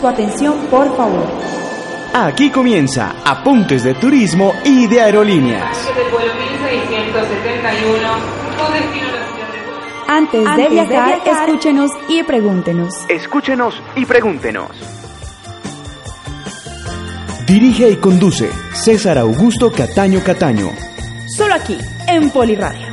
[0.00, 1.26] Su atención, por favor.
[2.12, 5.76] Aquí comienza Apuntes de Turismo y de Aerolíneas.
[10.08, 12.94] Antes de viajar, escúchenos y pregúntenos.
[13.08, 14.70] Escúchenos y pregúntenos.
[17.46, 20.70] Dirige y conduce César Augusto Cataño Cataño.
[21.36, 21.78] Solo aquí,
[22.08, 22.85] en Poliradio.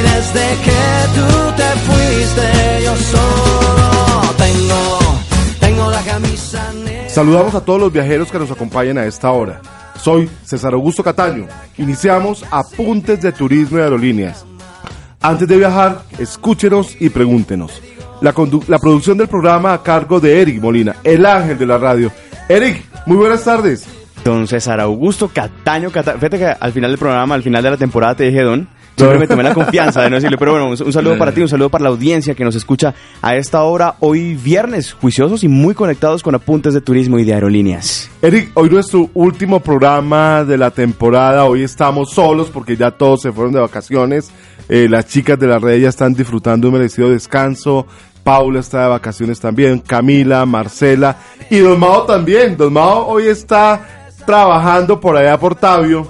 [0.00, 0.80] Y desde que
[1.14, 4.98] tú te fuiste, yo solo tengo,
[5.60, 7.08] tengo la camisa negra.
[7.10, 9.60] Saludamos a todos los viajeros que nos acompañan a esta hora.
[10.00, 11.46] Soy César Augusto Cataño.
[11.76, 14.46] Iniciamos Apuntes de Turismo y Aerolíneas.
[15.20, 17.82] Antes de viajar, escúchenos y pregúntenos.
[18.22, 22.10] La producción del programa a cargo de Eric Molina, el ángel de la radio.
[22.48, 23.86] Eric, muy buenas tardes.
[24.24, 26.18] Don César Augusto Cataño Cataño.
[26.18, 28.79] Fíjate que al final del programa, al final de la temporada te dije Don.
[29.00, 31.40] Siempre me tomé la confianza de no decirle, pero bueno, un, un saludo para ti,
[31.40, 35.48] un saludo para la audiencia que nos escucha a esta hora, hoy viernes, juiciosos y
[35.48, 38.10] muy conectados con apuntes de turismo y de aerolíneas.
[38.22, 41.44] Eric, hoy nuestro último programa de la temporada.
[41.44, 44.30] Hoy estamos solos porque ya todos se fueron de vacaciones.
[44.68, 47.86] Eh, las chicas de la red ya están disfrutando un merecido descanso.
[48.22, 49.78] Paula está de vacaciones también.
[49.80, 51.16] Camila, Marcela
[51.48, 52.56] y Don Mao también.
[52.56, 56.06] Don Mao hoy está trabajando por allá por Tabio.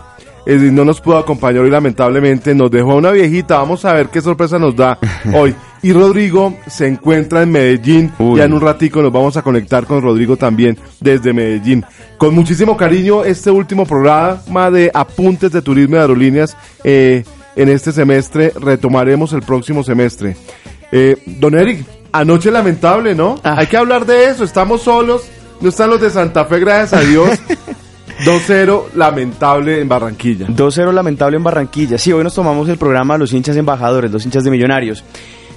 [0.47, 2.55] Eh, no nos pudo acompañar hoy lamentablemente.
[2.55, 3.59] Nos dejó una viejita.
[3.59, 4.99] Vamos a ver qué sorpresa nos da
[5.35, 5.55] hoy.
[5.83, 8.13] Y Rodrigo se encuentra en Medellín.
[8.19, 8.39] Uy.
[8.39, 11.85] Ya en un ratico nos vamos a conectar con Rodrigo también desde Medellín.
[12.19, 17.25] Con muchísimo cariño este último programa de apuntes de turismo y aerolíneas eh,
[17.57, 18.53] en este semestre.
[18.61, 20.37] Retomaremos el próximo semestre.
[20.93, 23.37] Eh, don Eric, anoche lamentable, ¿no?
[23.43, 23.55] Ah.
[23.59, 24.45] Hay que hablar de eso.
[24.45, 25.23] Estamos solos.
[25.61, 27.31] No están los de Santa Fe, gracias a Dios.
[28.25, 30.47] 2-0 lamentable en Barranquilla.
[30.49, 31.99] 2-0 lamentable en Barranquilla.
[31.99, 35.05] Sí, hoy nos tomamos el programa Los hinchas embajadores, los hinchas de millonarios.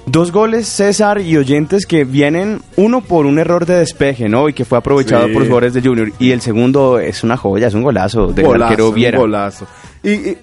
[0.06, 4.50] Dos goles, César y oyentes que vienen, uno por un error de despeje, ¿no?
[4.50, 5.32] Y que fue aprovechado Sí.
[5.32, 6.12] por los jugadores de Junior.
[6.18, 9.18] Y el segundo es una joya, es un golazo del Golazo, arquero un Viera.
[9.18, 9.66] golazo.
[10.04, 10.36] Y,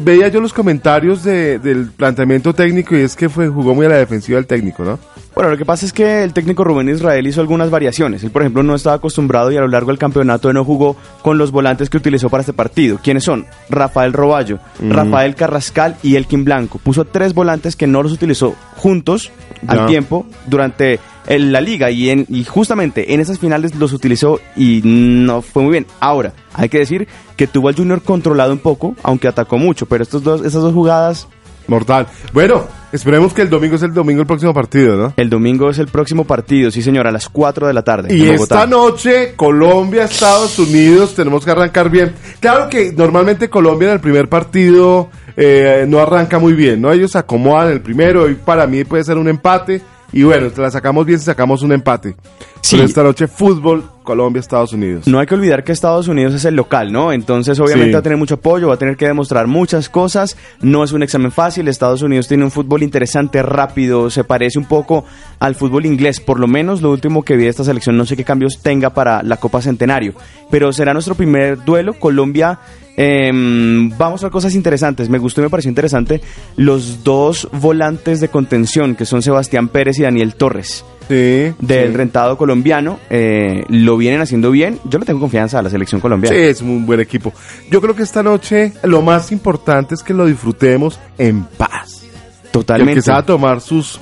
[0.00, 3.88] veía yo los comentarios de- del planteamiento técnico y es que fue jugó muy a
[3.88, 4.98] la defensiva el técnico, ¿no?
[5.34, 8.22] Bueno, lo que pasa es que el técnico Rubén Israel hizo algunas variaciones.
[8.24, 11.36] Él, por ejemplo, no estaba acostumbrado y a lo largo del campeonato no jugó con
[11.38, 12.98] los volantes que utilizó para este partido.
[13.02, 13.46] ¿Quiénes son?
[13.70, 16.78] Rafael Roballo, Rafael Carrascal y Elkin Blanco.
[16.78, 19.30] Puso tres volantes que no los utilizó juntos
[19.66, 24.40] al tiempo durante el- la liga y, en, y justamente en esas finales los utilizó
[24.56, 25.86] y no fue muy bien.
[26.00, 27.06] Ahora, hay que decir
[27.36, 30.74] que tuvo al Junior controlado un poco, aunque atacó mucho, pero estos dos, estas dos
[30.74, 31.28] jugadas
[31.68, 32.06] Mortal.
[32.32, 35.12] Bueno, esperemos que el domingo es el domingo el próximo partido, ¿no?
[35.18, 38.08] El domingo es el próximo partido, sí señor, a las 4 de la tarde.
[38.16, 42.14] Y en esta noche, Colombia, Estados Unidos, tenemos que arrancar bien.
[42.40, 46.90] Claro que normalmente Colombia en el primer partido eh, no arranca muy bien, ¿no?
[46.90, 49.82] Ellos se acomodan el primero y para mí puede ser un empate.
[50.12, 52.16] Y bueno, la sacamos bien si sacamos un empate.
[52.62, 52.76] Sí.
[52.76, 55.06] Pero esta noche, fútbol, Colombia, Estados Unidos.
[55.06, 57.12] No hay que olvidar que Estados Unidos es el local, ¿no?
[57.12, 57.92] Entonces, obviamente Sí.
[57.92, 60.36] va a tener mucho apoyo, va a tener que demostrar muchas cosas.
[60.62, 61.68] No es un examen fácil.
[61.68, 65.04] Estados Unidos tiene un fútbol interesante, rápido, se parece un poco
[65.38, 66.20] al fútbol inglés.
[66.20, 68.90] Por lo menos lo último que vi de esta selección, no sé qué cambios tenga
[68.90, 70.14] para la Copa Centenario.
[70.50, 71.92] Pero será nuestro primer duelo.
[71.94, 72.58] Colombia.
[72.98, 75.08] Em, vamos a cosas interesantes.
[75.08, 76.20] Me gustó y me pareció interesante
[76.56, 80.84] los dos volantes de contención, que son Sebastián Pérez y Daniel Torres.
[81.08, 81.54] Sí.
[81.58, 81.96] del sí.
[81.96, 82.98] rentado colombiano.
[83.08, 84.78] eh, lo vienen haciendo bien.
[84.84, 86.36] Yo le tengo confianza a la selección colombiana.
[86.36, 87.32] Sí, es un buen equipo.
[87.70, 92.02] Yo creo que esta noche lo más importante es que lo disfrutemos en paz.
[92.02, 92.94] Y el Totalmente.
[92.96, 93.98] que se va a tomar sus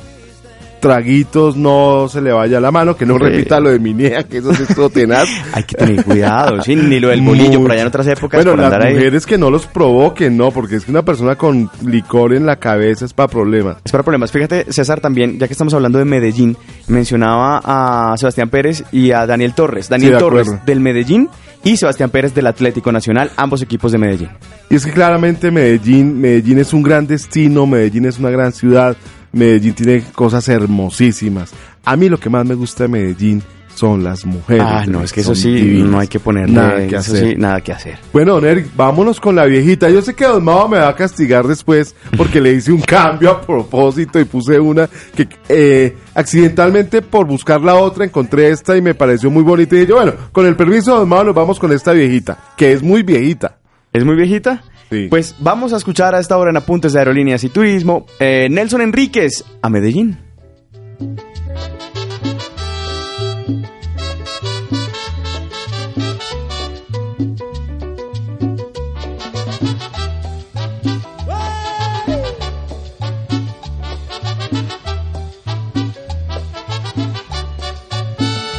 [0.81, 4.50] traguitos no se le vaya la mano, que no repita lo de Minea, que eso
[4.50, 5.28] es todo tenaz.
[5.52, 8.44] Hay que tener cuidado, sí, ni lo del bolillo por allá en otras épocas.
[8.44, 8.94] Bueno, las andar ahí.
[8.94, 12.56] mujeres que no los provoquen, no, porque es que una persona con licor en la
[12.56, 13.78] cabeza es para problemas.
[13.84, 14.31] Es para problemas.
[14.31, 16.56] Fíjate, César, también, ya que estamos hablando de Medellín,
[16.88, 19.88] mencionaba a Sebastián Pérez y a Daniel Torres.
[19.88, 21.29] Daniel de Torres del Medellín
[21.64, 24.31] y Sebastián Pérez del Atlético Nacional, ambos equipos de Medellín.
[24.70, 28.96] Y es que claramente Medellín, Medellín es un gran destino, Medellín es una gran ciudad,
[29.37, 31.53] Medellín tiene cosas hermosísimas.
[31.85, 33.43] A mí lo que más me gusta de Medellín
[33.75, 34.65] son las mujeres.
[34.67, 35.91] Ah, no, es que eso sí, divinas.
[35.91, 37.29] no hay que ponerle Nada que eso hacer.
[37.29, 37.99] sí, nada que hacer.
[38.11, 39.91] Bueno, don Eric, vámonos con la viejita.
[39.91, 43.31] Yo sé que Don Mao me va a castigar después porque le hice un cambio
[43.31, 48.81] a propósito y puse una que eh, accidentalmente por buscar la otra encontré esta y
[48.81, 49.77] me pareció muy bonita.
[49.77, 52.73] Y dije, bueno, con el permiso de Don Mao nos vamos con esta viejita, que
[52.73, 53.59] es muy viejita.
[53.93, 54.62] ¿Es muy viejita?
[54.91, 55.09] Sí.
[55.11, 58.83] Pues vamos a escuchar a esta hora en Apuntes de Aerolíneas y Turismo, eh, Nelson
[58.83, 60.19] Enríquez, a Medellín.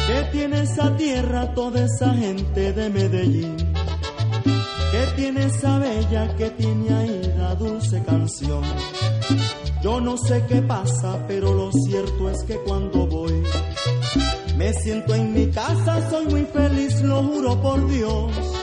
[0.06, 3.77] ¿Qué tiene esa tierra, toda esa gente de Medellín?
[5.18, 8.62] ¿Qué tiene esa bella que tiene ahí la dulce canción?
[9.82, 13.42] Yo no sé qué pasa, pero lo cierto es que cuando voy,
[14.56, 18.57] me siento en mi casa, soy muy feliz, lo juro por Dios.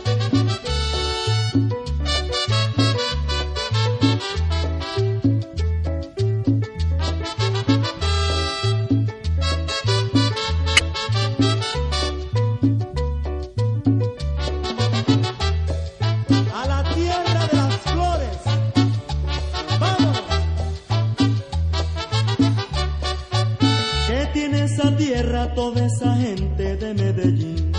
[25.56, 27.72] Toda esa gente de Medellín?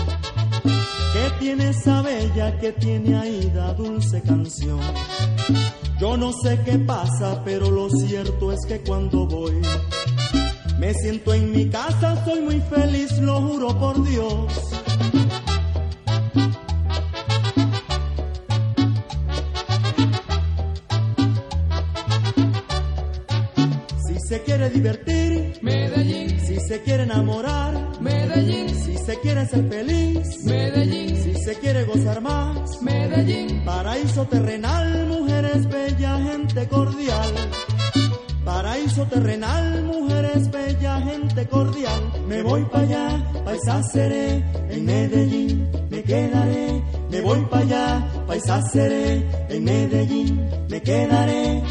[1.13, 4.79] ¿Qué tiene esa bella que tiene ahí la dulce canción?
[5.99, 9.61] Yo no sé qué pasa, pero lo cierto es que cuando voy,
[10.79, 14.53] me siento en mi casa, soy muy feliz, lo juro por Dios.
[24.07, 26.39] Si se quiere divertir, Medellín.
[26.47, 27.66] Si se quiere enamorar,
[29.27, 31.23] quiere ser feliz, Medellín.
[31.23, 33.61] Si se quiere gozar más, Medellín.
[33.65, 37.33] Paraíso terrenal, mujeres bella, gente cordial.
[38.45, 42.01] Paraíso terrenal, mujeres bella, gente cordial.
[42.29, 46.81] Me voy para allá, paisa seré, en Medellín me quedaré.
[47.11, 51.63] Me voy para allá, paisa seré, en Medellín me quedaré.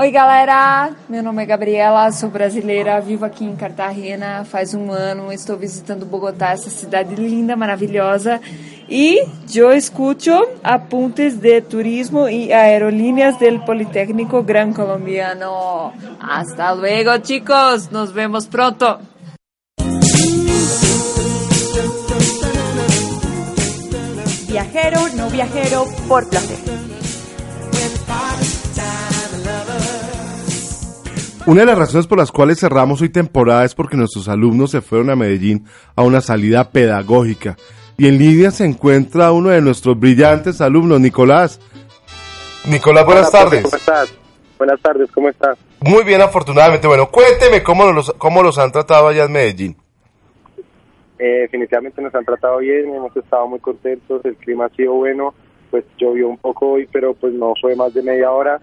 [0.00, 0.92] Oi, galera!
[1.10, 5.30] Meu nome é Gabriela, sou brasileira, vivo aqui em Cartagena faz um ano.
[5.30, 8.40] Estou visitando Bogotá, essa cidade linda, maravilhosa.
[8.88, 9.22] E
[9.54, 10.30] eu escuto
[10.64, 15.92] apuntes de turismo e aerolíneas del Politécnico Gran Colombiano.
[16.18, 17.90] Hasta luego, chicos!
[17.90, 19.00] Nos vemos pronto!
[24.48, 26.89] Viajero, no viajero, por placer.
[31.50, 34.80] Una de las razones por las cuales cerramos hoy temporada es porque nuestros alumnos se
[34.80, 35.64] fueron a Medellín
[35.96, 37.56] a una salida pedagógica.
[37.98, 41.60] Y en línea se encuentra uno de nuestros brillantes alumnos, Nicolás.
[42.70, 43.62] Nicolás, buenas Hola, tardes.
[43.64, 44.14] ¿Cómo estás?
[44.58, 45.58] Buenas tardes, ¿cómo estás?
[45.80, 46.86] Muy bien, afortunadamente.
[46.86, 49.76] Bueno, cuénteme cómo los, cómo los han tratado allá en Medellín.
[51.18, 55.34] Eh, definitivamente nos han tratado bien, hemos estado muy contentos, el clima ha sido bueno,
[55.72, 58.60] pues llovió un poco hoy, pero pues no fue más de media hora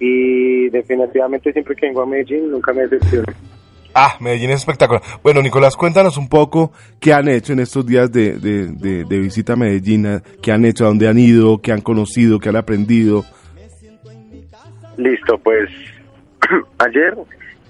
[0.00, 3.26] y definitivamente siempre que vengo a Medellín nunca me decepciono.
[3.94, 5.02] Ah, Medellín es espectacular.
[5.22, 9.18] Bueno, Nicolás, cuéntanos un poco qué han hecho en estos días de, de, de- de
[9.18, 12.56] visita a Medellín, qué han hecho, a dónde han ido, qué han conocido, qué han
[12.56, 13.24] aprendido.
[14.96, 15.68] Listo, pues
[16.78, 17.16] ayer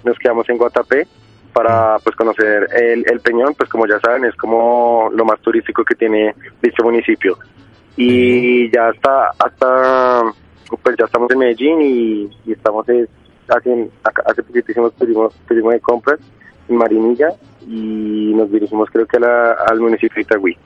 [0.05, 1.07] nos quedamos en Guatapé
[1.53, 5.85] para pues conocer el, el Peñón, pues como ya saben es como lo más turístico
[5.85, 7.39] que tiene dicho municipio
[7.97, 10.23] y ya hasta hasta
[10.83, 12.87] pues ya estamos en Medellín y, y estamos
[13.49, 13.89] hace,
[14.27, 16.19] hace poquitísimo tuvimos turismo de compras
[16.69, 17.29] en Marinilla
[17.67, 20.57] y nos dirigimos creo que a la- al municipio de Itagüí.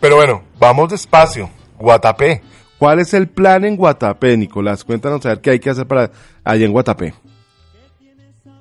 [0.00, 1.50] Pero bueno, vamos despacio.
[1.78, 2.40] Guatapé.
[2.78, 4.84] ¿Cuál es el plan en Guatapé, Nicolás?
[4.84, 6.10] Cuéntanos a ver qué hay que hacer para
[6.44, 7.12] allá en Guatapé.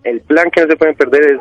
[0.03, 1.39] El plan que no se pueden perder es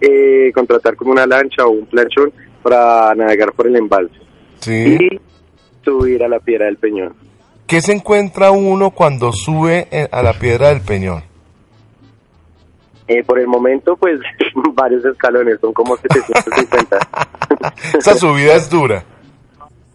[0.00, 2.32] eh, contratar como una lancha o un planchón
[2.62, 4.14] para navegar por el embalse
[4.58, 4.96] Sí.
[5.00, 5.20] y
[5.84, 7.14] subir a la piedra del Peñón.
[7.66, 11.22] ¿Qué se encuentra uno cuando sube eh, a la piedra del Peñón?
[13.08, 14.18] Eh, por el momento, pues
[14.74, 16.98] varios escalones, son como 750.
[17.98, 19.04] Esa subida es dura.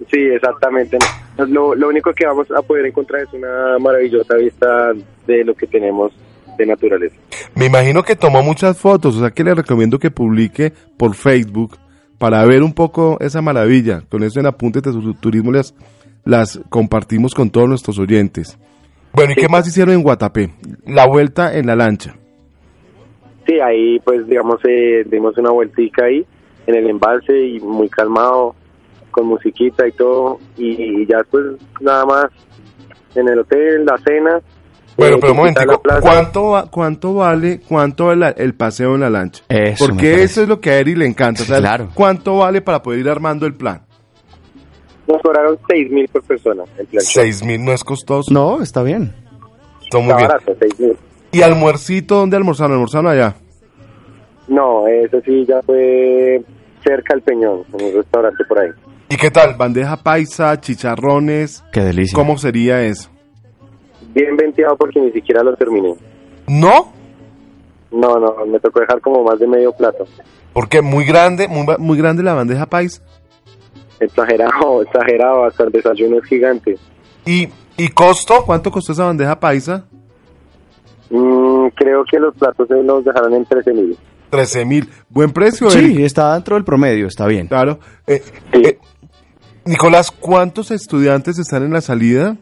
[0.10, 0.98] Sí, exactamente.
[1.38, 4.92] Lo, lo único que vamos a poder encontrar es una maravillosa vista
[5.28, 6.12] de lo que tenemos
[6.58, 7.16] de naturaleza.
[7.56, 11.78] Me imagino que tomó muchas fotos, o sea que le recomiendo que publique por Facebook
[12.18, 14.04] para ver un poco esa maravilla.
[14.10, 15.74] Con eso en Apuntes de Su- Turismo las,
[16.26, 18.58] las compartimos con todos nuestros oyentes.
[19.14, 20.52] Bueno, ¿y qué más hicieron en Guatapé?
[20.86, 22.16] La vuelta en la lancha.
[23.46, 26.26] Sí, ahí pues digamos eh, dimos una vueltica ahí
[26.68, 28.56] en el embalse y muy calmado,
[29.10, 31.44] con musiquita y todo, y, ya pues
[31.82, 32.26] nada más
[33.16, 34.40] en el hotel, la cena.
[34.96, 36.02] Bueno, eh, pero un plaza.
[36.02, 39.44] ¿cuánto, va- ¿cuánto vale cuánto vale la- el paseo en la lancha?
[39.50, 41.42] Eso Porque eso es lo que a Eri le encanta.
[41.44, 41.90] o sea, Claro.
[41.94, 43.82] ¿Cuánto vale para poder ir armando el plan?
[45.08, 47.04] Nos cobraron seis mil por persona el plan.
[47.04, 48.32] Seis mil no es costoso.
[48.34, 49.14] No, está bien.
[49.82, 50.28] Está muy Está bien.
[50.28, 50.98] barato, seis mil.
[51.32, 52.16] ¿Y almuercito?
[52.16, 52.74] ¿Dónde almorzaron?
[52.74, 53.36] ¿Almorzaron allá?
[54.48, 56.42] No, eso sí ya fue
[56.84, 58.70] cerca al Peñón, en un restaurante por ahí.
[59.10, 59.56] ¿Y qué tal?
[59.56, 61.64] Bandeja paisa, chicharrones.
[61.72, 62.16] Qué delicia.
[62.16, 63.10] ¿Cómo sería eso?
[64.14, 65.96] Bien venteado porque ni siquiera lo terminé.
[66.48, 66.92] ¿No?
[67.92, 70.06] No, no, me tocó dejar como más de medio plato.
[70.54, 73.02] Porque muy grande, muy, muy grande la bandeja paisa.
[74.02, 76.78] Exagerado, exagerado, hasta el desayuno es gigante.
[77.26, 78.44] ¿Y, y costo?
[78.46, 79.86] ¿Cuánto costó esa bandeja paisa?
[81.10, 83.98] Mm, creo que los platos se los dejaron en 13 mil.
[84.30, 84.90] 13 mil.
[85.10, 85.96] Buen precio, Eric.
[85.98, 87.48] Sí, está dentro del promedio, está bien.
[87.48, 87.80] Claro.
[88.08, 88.22] Eh,
[88.54, 88.62] Sí.
[88.66, 88.80] eh,
[89.66, 92.36] Nicolás, ¿cuántos estudiantes están en la salida?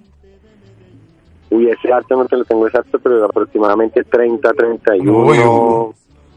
[1.49, 5.17] Uy, ese dato no te lo tengo exacto, pero aproximadamente 30, 31.
[5.25, 5.93] Uy, un-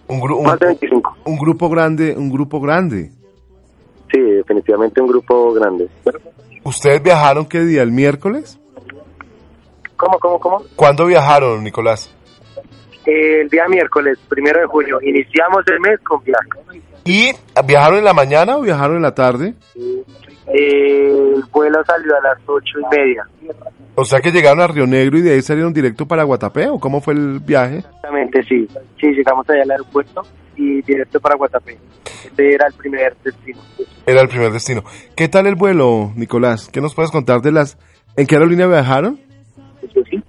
[0.09, 1.17] Un, gru- un- más de 25.
[1.27, 3.13] un grupo grande, un grupo grande.
[4.13, 5.89] Sí, definitivamente un grupo grande.
[6.65, 7.83] ¿Ustedes viajaron qué día?
[7.83, 8.61] ¿El miércoles?
[9.97, 10.63] ¿Cómo, cómo, cómo?
[10.77, 12.15] ¿Cuándo viajaron, Nicolás?
[13.07, 16.83] El día miércoles, primero de junio, iniciamos el mes con viaje.
[17.05, 17.33] ¿Y
[17.67, 19.55] viajaron en la mañana o viajaron en la tarde?
[20.47, 23.27] El vuelo salió a las ocho y media.
[23.95, 26.79] O sea que llegaron a Río Negro y de ahí salieron directo para Guatapé, ¿o
[26.79, 27.79] cómo fue el viaje?
[27.79, 28.69] Exactamente, sí.
[29.01, 30.23] Sí, llegamos allá al aeropuerto
[30.57, 31.79] y directo para Guatapé.
[32.25, 33.61] Este era el primer destino.
[34.07, 34.83] Era el primer destino.
[35.17, 36.69] ¿Qué tal el vuelo, Nicolás?
[36.73, 37.79] ¿Qué nos puedes contar de las...
[38.17, 39.21] ¿En qué aerolínea viajaron?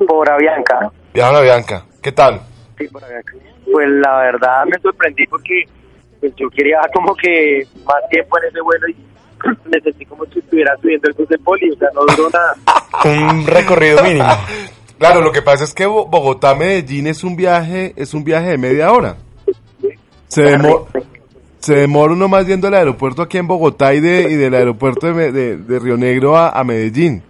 [0.07, 0.91] Por Avianca.
[1.13, 1.85] Viajaron a Bianca.
[2.01, 2.41] ¿Qué tal?
[2.77, 3.33] Sí, por Avianca.
[3.71, 5.63] Pues la verdad me sorprendí porque
[6.19, 8.95] pues, yo quería como que más tiempo en ese vuelo y
[9.69, 12.55] me sentí como si estuviera subiendo el bus de poli, o sea, no duró nada.
[13.31, 14.25] Un recorrido mínimo.
[14.97, 18.57] Claro, lo que pasa es que Bo- Bogotá-Medellín es un viaje, es un viaje de
[18.57, 19.17] media hora.
[20.33, 20.87] Se, demo-
[21.59, 25.13] se demora uno más yendo al aeropuerto aquí en Bogotá y, de, y del aeropuerto
[25.13, 27.21] de, de- de Río Negro a, a Medellín.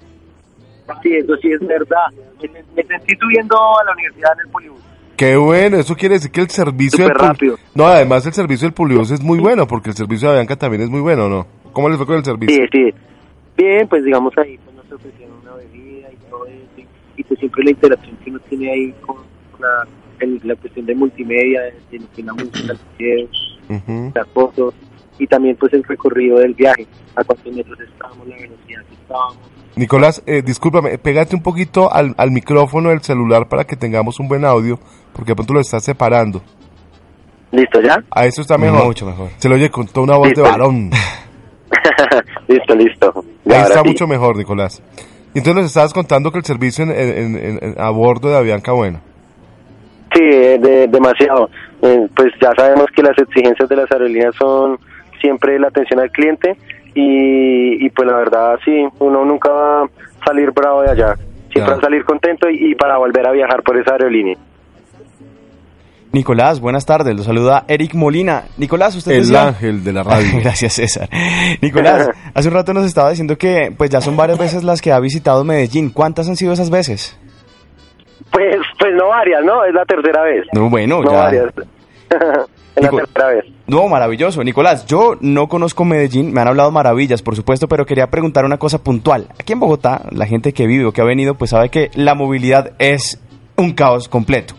[1.01, 2.05] Sí, eso sí es verdad.
[2.41, 4.79] Me, me sentí subiendo a la universidad en el polibús.
[5.15, 7.55] Qué bueno, eso quiere decir que el servicio del rápido.
[7.75, 10.81] No, además el servicio del Publibus es muy bueno, porque el servicio de Avianca también
[10.81, 11.45] es muy bueno, ¿no?
[11.71, 12.55] ¿Cómo les fue con el servicio?
[12.55, 12.93] Sí, sí.
[13.55, 16.57] Bien, pues digamos ahí pues nos ofrecieron una bebida y todo eso.
[16.77, 16.85] Y,
[17.17, 19.17] y pues siempre la interacción que uno tiene ahí con
[19.59, 19.87] la,
[20.23, 23.59] el- la cuestión de multimedia, es la música, los videos,
[24.15, 24.73] las fotos.
[25.19, 29.37] Y también pues el recorrido del viaje, a cuántos metros estábamos, la velocidad que estábamos.
[29.75, 34.27] Nicolás, eh, discúlpame, pégate un poquito al, al micrófono del celular para que tengamos un
[34.27, 34.79] buen audio,
[35.13, 36.41] porque de pronto lo estás separando.
[37.51, 38.03] ¿Listo ya?
[38.09, 38.85] A eso está mejor.
[38.85, 39.29] Mucho mejor.
[39.37, 40.41] Se lo oye con toda una voz Listo.
[40.43, 40.89] de varón.
[42.47, 43.25] listo, listo.
[43.45, 43.87] Ya, Ahí está sí.
[43.89, 44.81] mucho mejor, Nicolás.
[45.33, 48.37] Y entonces nos estabas contando que el servicio en, en- en- en- a bordo de
[48.37, 49.01] Avianca, bueno.
[50.13, 51.49] Sí, eh, de- demasiado.
[51.81, 54.77] Eh, pues ya sabemos que las exigencias de las aerolíneas son
[55.21, 56.55] siempre la atención al cliente
[56.93, 59.87] y, y pues la verdad sí, uno nunca va a
[60.25, 61.15] salir bravo de allá.
[61.15, 61.71] Siempre Claro.
[61.73, 64.35] va a salir contento y, y para volver a viajar por esa aerolínea.
[66.11, 67.15] Nicolás, buenas tardes.
[67.15, 68.43] Lo saluda Eric Molina.
[68.57, 69.47] Nicolás, usted El decía...
[69.47, 70.27] ángel de la radio.
[70.43, 71.09] Gracias, César.
[71.61, 74.91] Nicolás, hace un rato nos estaba diciendo que pues ya son varias veces las que
[74.91, 75.89] ha visitado Medellín.
[75.89, 77.17] ¿Cuántas han sido esas veces?
[78.33, 79.63] Pues, pues no varias, ¿no?
[79.63, 80.45] Es la tercera vez.
[80.53, 81.17] No, bueno, No ya.
[81.17, 81.45] varias.
[82.81, 83.45] Nico- la tercera vez.
[83.67, 84.43] No, maravilloso.
[84.43, 88.57] Nicolás, yo no conozco Medellín, me han hablado maravillas, por supuesto, pero quería preguntar una
[88.57, 89.27] cosa puntual.
[89.39, 92.15] Aquí en Bogotá, la gente que vive o que ha venido, pues sabe que la
[92.15, 93.21] movilidad es
[93.55, 94.55] un caos completo.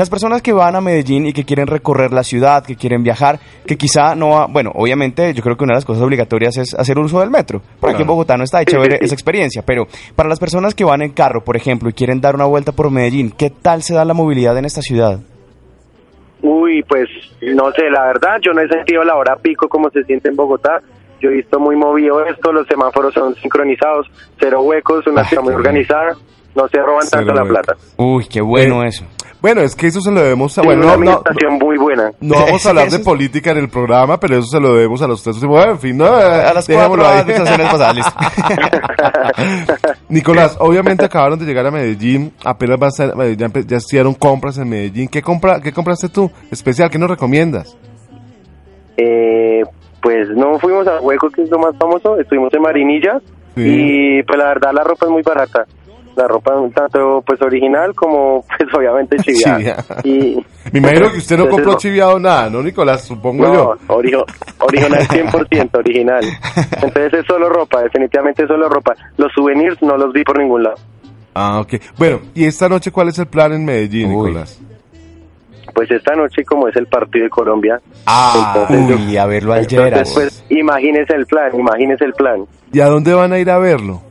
[0.00, 3.38] Las personas que van a Medellín y que quieren recorrer la ciudad, que quieren viajar,
[3.66, 6.72] que quizá no, va- bueno, obviamente yo creo que una de las cosas obligatorias es
[6.72, 7.60] hacer uso del metro.
[7.78, 10.84] Por aquí en Bogotá no está, hay chévere esa experiencia, pero para las personas que
[10.84, 13.92] van en carro, por ejemplo, y quieren dar una vuelta por Medellín, ¿qué tal se
[13.92, 15.20] da la movilidad en esta ciudad?
[16.40, 17.06] Uy, pues
[17.42, 20.36] no sé, la verdad, yo no he sentido la hora pico como se siente en
[20.36, 20.80] Bogotá.
[21.20, 24.06] Yo he visto muy movido esto, los semáforos son sincronizados,
[24.38, 26.16] cero huecos, una ciudad muy organizada,
[26.56, 27.74] no se roban tanto la plata.
[27.98, 29.04] Uy, qué bueno Eh, eso.
[29.42, 30.62] Bueno, es que eso se lo debemos a...
[30.62, 32.12] Bueno, una no, no, administración muy buena.
[32.20, 35.06] no vamos a hablar de política en el programa, pero eso se lo debemos a
[35.08, 35.40] los tres.
[35.42, 37.20] Bueno, en fin, no, A las dejémoslo cuatro ahí.
[37.20, 38.12] administraciones pasadas, listo.
[40.08, 44.14] Nicolás, obviamente acabaron de llegar a Medellín, apenas va a ser, eh, ya, ya hicieron
[44.14, 45.08] compras en Medellín.
[45.08, 46.30] ¿Qué, compra, ¿Qué compraste tú?
[46.50, 47.76] Especial, ¿qué nos recomiendas?
[48.96, 49.62] Eh,
[50.02, 53.20] pues no fuimos a Hueco, que es lo más famoso, estuvimos en Marinilla
[53.56, 53.62] Sí.
[53.66, 55.66] y pues la verdad la ropa es muy barata.
[56.20, 59.84] La ropa tanto pues original como pues obviamente chiviada.
[60.04, 60.36] Y
[60.72, 63.04] Me imagino que usted no Entonces, compró chiviado nada, ¿no, Nicolás?
[63.04, 63.76] Supongo No, yo.
[63.88, 64.24] ori-
[64.58, 66.24] original 100%, original.
[66.82, 68.94] Entonces es solo ropa, definitivamente es solo ropa.
[69.16, 70.76] Los souvenirs no los vi por ningún lado.
[71.34, 71.74] Ah, ok.
[71.96, 74.26] Bueno, ¿y esta noche cuál es el plan en Medellín, Uy.
[74.28, 74.60] Nicolás?
[75.72, 79.60] Pues esta noche, como es el partido de Colombia, Ah, Entonces, uy, a verlo al
[79.60, 80.10] entonces Lleras.
[80.12, 82.44] pues imagínese el plan, imagínese el plan.
[82.72, 84.02] ¿Y a dónde van a ir a verlo?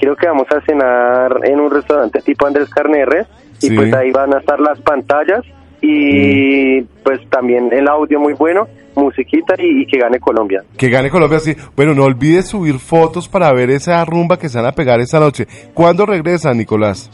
[0.00, 3.26] Creo que vamos a cenar en un restaurante tipo Andrés Carneres
[3.60, 3.76] y Sí.
[3.76, 5.42] pues ahí van a estar las pantallas
[5.82, 8.66] y pues también el audio muy bueno,
[8.96, 10.62] musiquita y, y que gane Colombia.
[10.76, 11.54] Que gane Colombia, sí.
[11.76, 15.20] Bueno, no olvides subir fotos para ver esa rumba que se van a pegar esta
[15.20, 15.46] noche.
[15.74, 17.10] ¿Cuándo regresan, Nicolás?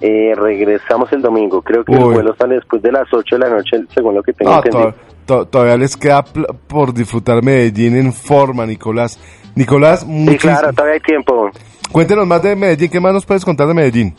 [0.00, 3.48] Eh, regresamos el domingo, creo que el vuelo sale después de las 8 de la
[3.48, 4.92] noche, según lo que tengo Ah, entendido.
[4.92, 6.22] to- to- todavía les queda
[6.68, 9.18] por disfrutar Medellín en forma, Nicolás.
[9.54, 11.48] Nicolás, Sí, claro, todavía hay tiempo.
[11.90, 12.90] Cuéntenos más de Medellín.
[12.90, 14.14] ¿Qué más nos puedes contar de Medellín?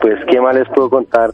[0.00, 1.30] Pues, ¿qué más les puedo contar?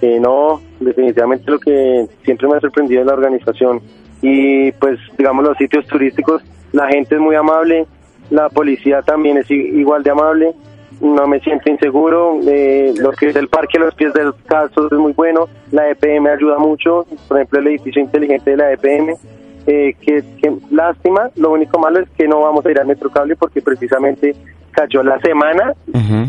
[0.00, 3.80] Eh, no, definitivamente lo que siempre me ha sorprendido es la organización.
[4.22, 7.86] Y pues, digamos, los sitios turísticos, la gente es muy amable,
[8.30, 10.54] la policía también es igual de amable,
[11.00, 14.98] no me siento inseguro, eh, lo que es el parque los pies del caso es
[14.98, 19.14] muy bueno, la EPM ayuda mucho, por ejemplo, el edificio inteligente de la EPM.
[19.70, 23.36] Eh, que, que lástima, lo único malo es que no vamos a ir al Metrocable
[23.36, 24.34] porque precisamente
[24.72, 25.74] cayó la semana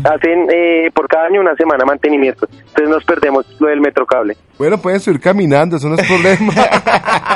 [0.04, 2.46] hacen eh, por cada año una semana mantenimiento.
[2.50, 4.36] Entonces nos perdemos lo del metrocable.
[4.58, 6.52] Bueno, pueden subir caminando, eso no es problema.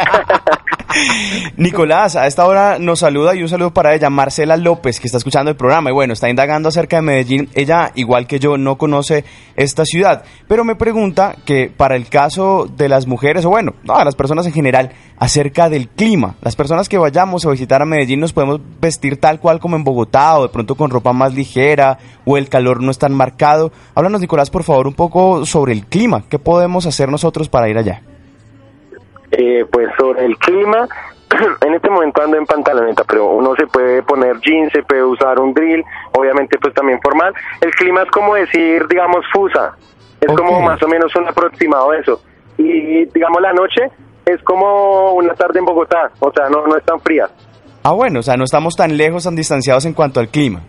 [1.57, 5.19] Nicolás, a esta hora nos saluda y un saludo para ella, Marcela López, que está
[5.19, 7.49] escuchando el programa y bueno, está indagando acerca de Medellín.
[7.55, 9.25] Ella, igual que yo, no conoce
[9.57, 13.99] esta ciudad, pero me pregunta que para el caso de las mujeres, o bueno, no,
[13.99, 16.37] de las personas en general, acerca del clima.
[16.43, 19.85] Las personas que vayamos a visitar a Medellín nos podemos vestir tal cual como en
[19.85, 23.73] Bogotá o de pronto con ropa más ligera o el calor no es tan marcado.
[23.95, 26.25] Háblanos, Nicolás, por favor, un poco sobre el clima.
[26.29, 28.03] ¿Qué podemos hacer nosotros para ir allá?
[29.37, 30.87] Eh, pues sobre el clima,
[31.67, 35.41] en este momento ando en pantaloneta, pero uno se puede poner jeans, se puede usar
[35.41, 37.35] un drill, obviamente pues también formal.
[37.61, 39.75] El clima es como decir, digamos, fusa,
[40.21, 42.21] es como más o menos un aproximado de eso.
[42.59, 43.83] Y digamos la noche
[44.25, 47.29] es como una tarde en Bogotá, o sea, no, no es tan fría.
[47.83, 50.63] Ah, bueno, o sea, no estamos tan lejos, tan distanciados en cuanto al clima.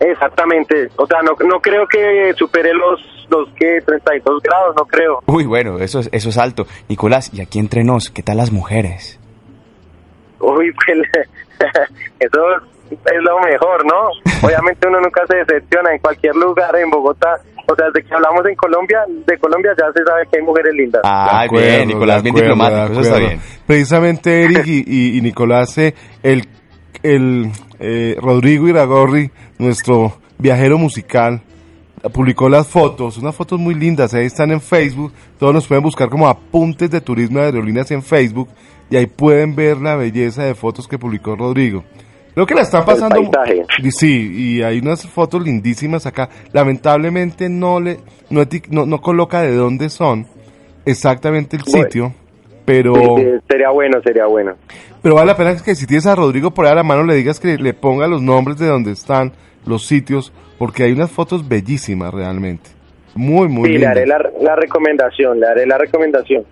[0.00, 5.20] Exactamente, o sea, no, no creo que supere los, los que 32 grados, no creo.
[5.26, 6.66] Uy, bueno, eso es, eso es alto.
[6.88, 9.18] Nicolás, y aquí entre nos, ¿qué tal las mujeres?
[10.40, 10.98] Uy, pues,
[12.20, 12.38] eso
[12.90, 14.08] es lo mejor, ¿no?
[14.46, 17.36] Obviamente uno nunca se decepciona en cualquier lugar, en Bogotá.
[17.66, 20.74] O sea, desde que hablamos en Colombia, de Colombia ya se sabe que hay mujeres
[20.74, 21.00] lindas.
[21.02, 23.40] Ah, acuerdo, bien, Nicolás, bien acuerdo, diplomático, eso está bien.
[23.66, 26.46] Precisamente Eric y, y- y Nicolás, eh, el,
[27.02, 31.40] el eh, Rodrigo Iragorri, nuestro viajero musical,
[32.12, 36.08] publicó las fotos, unas fotos muy lindas, ahí están en Facebook, todos nos pueden buscar
[36.08, 38.48] como apuntes de turismo de aerolíneas en Facebook
[38.90, 41.84] y ahí pueden ver la belleza de fotos que publicó Rodrigo.
[42.34, 43.20] Lo que la están pasando...
[43.90, 46.28] Sí, y hay unas fotos lindísimas acá.
[46.52, 50.26] Lamentablemente no le no, no, no coloca de dónde son
[50.84, 51.84] exactamente el Bueno.
[51.84, 52.14] sitio,
[52.64, 52.94] pero
[53.48, 54.54] sería bueno, sería bueno.
[55.02, 57.14] pero vale la pena que si tienes a Rodrigo por ahí a la mano le
[57.14, 59.32] digas que le ponga los nombres de dónde están
[59.64, 60.32] los sitios,
[60.64, 62.70] porque hay unas fotos bellísimas realmente.
[63.14, 66.42] Muy, muy Sí, le haré la, la recomendación, le haré la recomendación.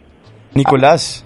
[0.53, 1.25] Nicolás,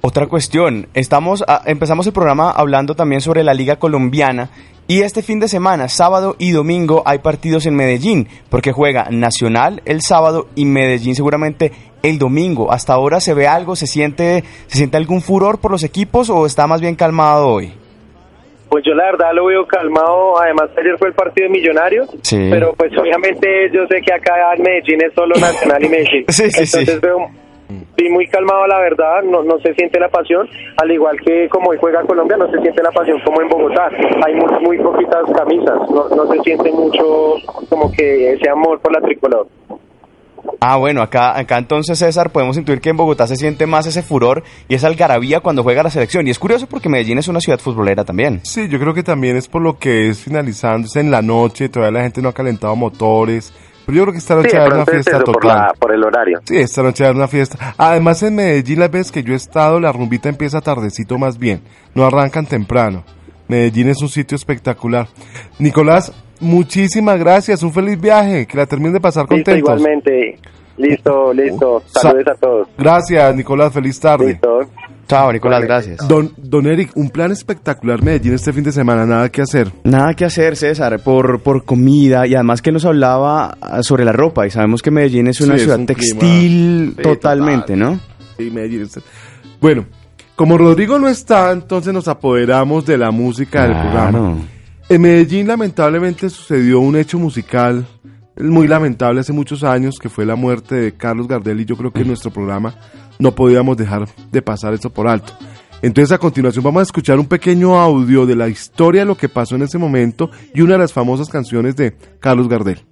[0.00, 0.88] otra cuestión.
[0.94, 4.48] Estamos, a- empezamos el programa hablando también sobre la Liga Colombiana
[4.88, 9.82] y este fin de semana, sábado y domingo, hay partidos en Medellín, porque juega Nacional
[9.84, 11.70] el sábado y Medellín seguramente
[12.02, 12.72] el domingo.
[12.72, 16.46] Hasta ahora se ve algo, se siente, se siente algún furor por los equipos o
[16.46, 17.74] está más bien calmado hoy.
[18.72, 22.48] Pues yo la verdad lo veo calmado, además ayer fue el partido de Millonarios, Sí.
[22.50, 26.24] pero pues obviamente yo sé que acá en Medellín es solo Nacional y Medellín.
[26.28, 26.78] Sí, sí.
[26.78, 27.18] Entonces veo
[27.98, 31.68] sí, muy calmado la verdad, no, no se siente la pasión, al igual que como
[31.68, 33.90] hoy juega Colombia, no se siente la pasión como en Bogotá,
[34.24, 37.34] hay muy, muy poquitas camisas, no, no se siente mucho
[37.68, 39.48] como que ese amor por la tricolor.
[40.60, 44.02] Ah, bueno, acá, acá entonces César podemos intuir que en Bogotá se siente más ese
[44.02, 46.26] furor y esa algarabía cuando juega la selección.
[46.26, 48.40] Y es curioso porque Medellín es una ciudad futbolera también.
[48.44, 51.68] Sí, yo creo que también es por lo que es finalizando, es en la noche,
[51.68, 53.52] todavía la gente no ha calentado motores.
[53.84, 55.44] Pero yo creo que esta noche Sí, va a haber una es fiesta eso, por,
[55.44, 56.40] la, por el horario.
[56.44, 57.74] Sí, esta noche va a haber una fiesta.
[57.76, 61.62] Además, en Medellín, las veces que yo he estado, la rumbita empieza tardecito más bien.
[61.94, 63.02] No arrancan temprano.
[63.48, 65.08] Medellín es un sitio espectacular.
[65.58, 67.62] Nicolás, muchísimas gracias.
[67.62, 68.46] Un feliz viaje.
[68.46, 69.58] Que la terminen de pasar Listo, contentos.
[69.58, 70.38] igualmente.
[70.76, 71.82] Listo, listo.
[71.86, 72.68] Sa- Saludos a todos.
[72.76, 73.72] Gracias, Nicolás.
[73.72, 74.26] Feliz tarde.
[74.28, 74.58] Listo.
[75.08, 76.08] Chao, Nicolás, gracias.
[76.08, 79.04] Don, don Eric, un plan espectacular Medellín este fin de semana.
[79.04, 79.70] Nada que hacer.
[79.84, 84.12] Nada que hacer, César, por, por comida y además que nos hablaba ah, sobre la
[84.12, 87.78] ropa y sabemos que Medellín es una Sí, es ciudad un textil Sí, totalmente, total.
[87.78, 88.00] ¿no?
[88.38, 88.88] Sí, Medellín
[89.60, 89.84] Bueno,
[90.34, 94.36] como Rodrigo no está, entonces nos apoderamos de la música del programa.
[94.88, 97.86] En Medellín lamentablemente sucedió un hecho musical
[98.36, 101.92] muy lamentable hace muchos años, que fue la muerte de Carlos Gardel y yo creo
[101.92, 102.74] que en nuestro programa
[103.18, 105.32] no podíamos dejar de pasar eso por alto.
[105.82, 109.28] Entonces a continuación vamos a escuchar un pequeño audio de la historia de lo que
[109.28, 112.84] pasó en ese momento y una de las famosas canciones de Carlos Gardel.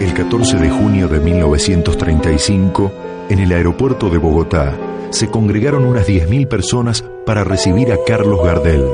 [0.00, 2.92] El 14 de junio de 1935,
[3.28, 4.74] en el aeropuerto de Bogotá,
[5.10, 8.86] se congregaron unas 10.000 personas para recibir a Carlos Gardel.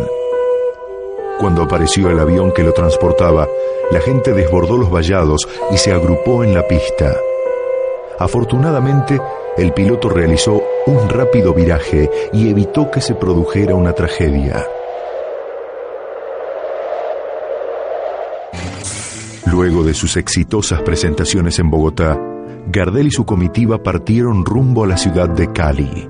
[1.39, 3.47] Cuando apareció el avión que lo transportaba,
[3.91, 7.15] la gente desbordó los vallados y se agrupó en la pista.
[8.19, 9.21] Afortunadamente,
[9.59, 14.67] el piloto realizó un rápido viraje y evitó que se produjera una tragedia.
[19.47, 22.19] Luego de sus exitosas presentaciones en Bogotá,
[22.69, 26.09] Gardel y su comitiva partieron rumbo a la ciudad de Cali.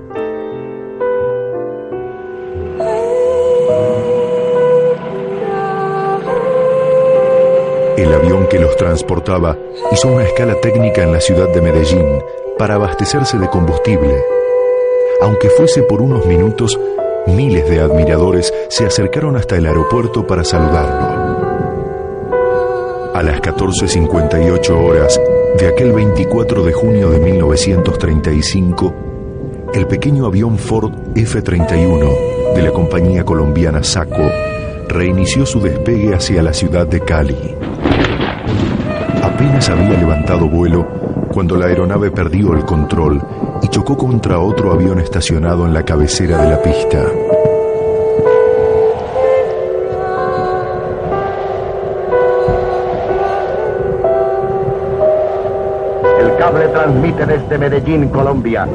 [7.95, 9.55] El avión que los transportaba
[9.91, 12.23] hizo una escala técnica en la ciudad de Medellín
[12.57, 14.19] para abastecerse de combustible.
[15.21, 16.79] Aunque fuese por unos minutos,
[17.27, 21.27] miles de admiradores se acercaron hasta el aeropuerto para saludarlo.
[23.13, 25.19] A las 14.58 horas
[25.59, 28.93] de aquel 24 de junio de 1935,
[29.73, 34.29] el pequeño avión Ford F-31 de la compañía colombiana Saco
[34.87, 37.55] reinició su despegue hacia la ciudad de Cali.
[39.23, 40.87] Apenas había levantado vuelo
[41.33, 43.19] cuando la aeronave perdió el control
[43.63, 47.03] y chocó contra otro avión estacionado en la cabecera de la pista.
[56.77, 58.67] Transmite desde Medellín, Colombia.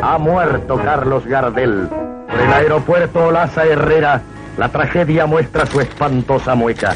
[0.00, 1.86] Ha muerto Carlos Gardel.
[1.86, 4.22] Por el aeropuerto Olaza Herrera,
[4.56, 6.94] la tragedia muestra su espantosa mueca.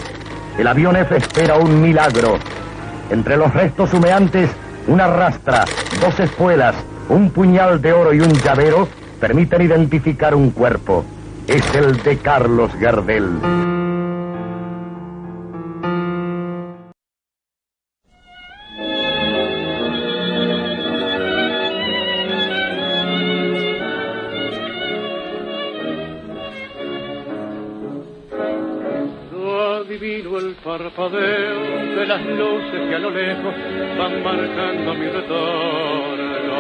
[0.57, 2.39] El avión F espera un milagro.
[3.11, 4.49] Entre los restos humeantes,
[4.87, 5.67] una rastra,
[6.01, 6.75] dos espuelas,
[7.11, 8.89] un puñal de oro y un llavero
[9.21, 11.05] permiten identificar un cuerpo.
[11.47, 13.76] Es el de Carlos Gardel.
[30.79, 33.55] Parpadeo de las luces que a lo lejos
[33.99, 36.57] van marcando mi retorno.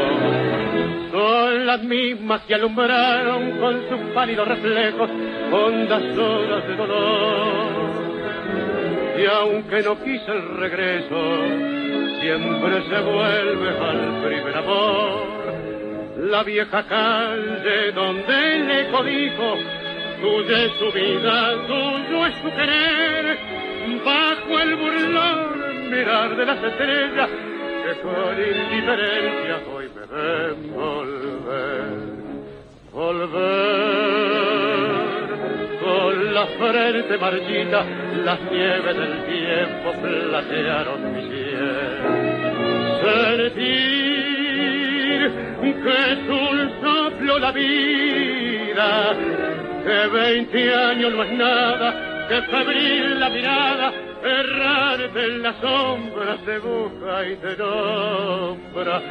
[1.10, 5.10] Son las mismas que alumbraron con sus pálidos reflejos
[5.52, 7.66] hondas horas de dolor.
[9.18, 11.18] Y aunque no quise el regreso,
[12.20, 15.26] siempre se vuelve al primer amor.
[16.30, 19.56] La vieja calle donde el eco dijo
[20.20, 23.55] Tuya es su vida, tuyo es su querer,
[24.04, 27.28] bajo el burlón mirar de las estrellas
[27.84, 31.84] que con indiferencia hoy me ven volver,
[32.92, 34.26] volver.
[35.82, 37.84] Con la frente marchita,
[38.24, 42.26] las nieves del tiempo platearon mi piel.
[43.00, 43.96] Sentir
[45.86, 49.14] que es un soplo la vida
[49.84, 56.58] que veinte años no es nada, que febril la mirada errar de las sombras de
[56.58, 59.02] busca y de nombra.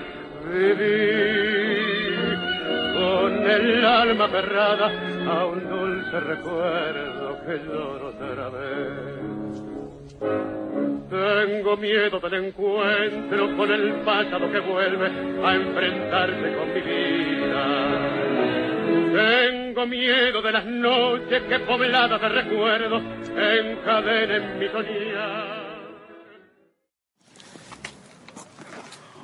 [0.52, 1.96] Viví
[2.94, 4.92] con el alma cerrada
[5.28, 9.26] a un dulce recuerdo que lloro otra vez.
[11.10, 15.08] Tengo miedo del encuentro con el pasado que vuelve
[15.44, 18.25] a enfrentarse con mi vida.
[19.16, 25.56] Tengo miedo de las noches que pobladas de recuerdos encadenen mi soñar.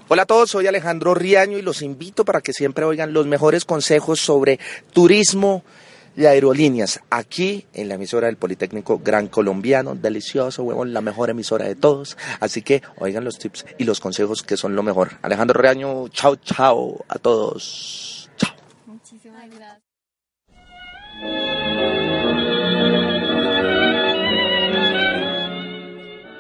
[0.08, 3.66] Hola a todos, soy Alejandro Riaño y los invito para que siempre oigan los mejores
[3.66, 4.62] consejos sobre
[4.94, 5.62] turismo
[6.16, 9.96] y aerolíneas aquí en la emisora del Politécnico Gran Colombiano.
[9.96, 12.18] Delicioso, huevón, la mejor emisora de todos.
[12.40, 15.18] Así que oigan los tips y los consejos que son lo mejor.
[15.22, 18.21] Alejandro Riaño, chao, chao a todos.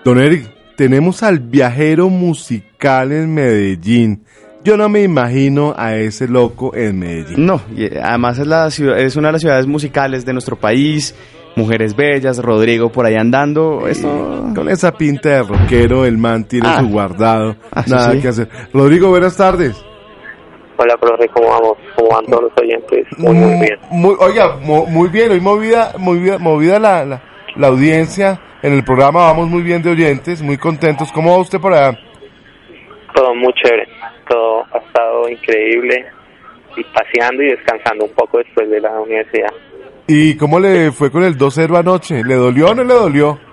[0.03, 4.23] Don Eric, tenemos al viajero musical en Medellín.
[4.63, 7.45] Yo no me imagino a ese loco en Medellín.
[7.45, 10.55] No, y eh, además es, la ciudad, es una de las ciudades musicales de nuestro
[10.55, 11.15] país.
[11.55, 13.87] Mujeres bellas, Rodrigo por ahí andando.
[13.87, 14.07] Esto...
[14.55, 16.79] Con esa pinta de rockero, el man tiene Ah.
[16.79, 17.55] su guardado.
[17.71, 18.19] Ah, sí, nada sí.
[18.21, 18.49] que hacer.
[18.73, 19.75] Rodrigo, buenas tardes.
[20.77, 21.73] Hola, profe, ¿cómo vamos?
[21.95, 23.05] ¿Cómo van todos los oyentes?
[23.17, 23.77] Muy, muy bien.
[23.91, 27.21] Muy- oiga, mo- muy bien, hoy movida, movida, movida la, la,
[27.55, 31.11] la audiencia en el programa, vamos muy bien de oyentes, muy contentos.
[31.11, 31.97] ¿Cómo va usted por allá?
[33.13, 33.87] Todo muy chévere.
[34.27, 36.05] Todo ha estado increíble.
[36.77, 39.51] Y paseando y descansando un poco después de la universidad.
[40.07, 42.23] ¿Y cómo le fue con el 2-0 anoche?
[42.23, 43.39] ¿Le dolió o no le dolió?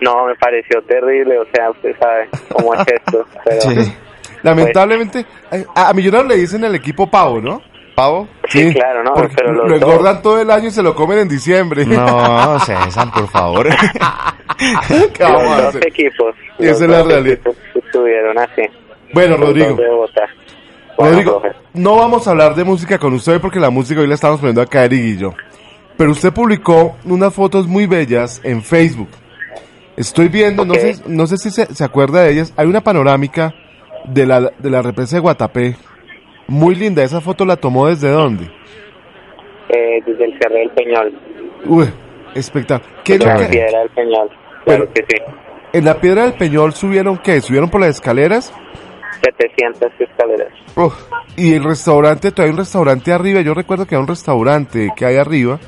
[0.00, 1.36] No, me pareció terrible.
[1.40, 3.26] O sea, usted sabe cómo es esto.
[3.44, 3.82] Pero
[4.44, 5.26] Lamentablemente,
[5.74, 7.60] a, a Millonarios le dicen el equipo pavo, ¿no?
[7.98, 8.28] ¿Pavo?
[8.48, 9.12] Sí, claro, ¿no?
[9.14, 11.84] Porque Pero lo dos- engordan todo el año y se lo comen en diciembre.
[11.84, 13.68] No, César, por favor.
[15.14, 15.86] ¿Qué vamos los a hacer?
[15.88, 16.34] equipos.
[16.60, 17.38] Esa es la realidad.
[17.74, 18.62] Estuvieron así.
[19.12, 19.76] Bueno, Los Rodrigo.
[19.76, 21.56] Bueno, Rodrigo, profe.
[21.74, 24.38] no vamos a hablar de música con usted hoy porque la música hoy la estamos
[24.40, 25.34] poniendo acá Eric y yo.
[25.96, 29.08] Pero usted publicó unas fotos muy bellas en Facebook.
[29.96, 32.52] Estoy viendo, no sé, no sé si se, se acuerda de ellas.
[32.56, 33.52] Hay una panorámica
[34.04, 35.76] de la, de la represa de Guatapé.
[36.48, 37.02] Muy linda.
[37.04, 38.44] ¿Esa foto la tomó desde dónde?
[39.68, 41.12] Eh, desde el Cerro del Peñol.
[41.66, 41.86] Uy,
[42.34, 43.02] espectacular.
[43.04, 44.30] ¿Qué es La piedra del Peñol.
[44.64, 45.22] Claro que sí.
[45.72, 47.40] en la piedra del Peñol subieron qué?
[47.40, 48.52] ¿Subieron por las escaleras?
[49.22, 50.52] 700 escaleras.
[50.76, 50.94] Uf,
[51.36, 53.40] y el restaurante, todavía hay un restaurante arriba.
[53.42, 55.58] Yo recuerdo que hay un restaurante que hay arriba.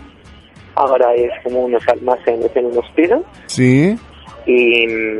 [0.76, 3.20] Ahora es como unos almacenes en unos pisos.
[3.46, 3.96] Sí.
[4.46, 5.18] y mm,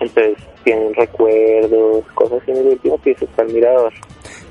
[0.00, 3.92] entonces tienen recuerdos, cosas y en el último piso está el mirador.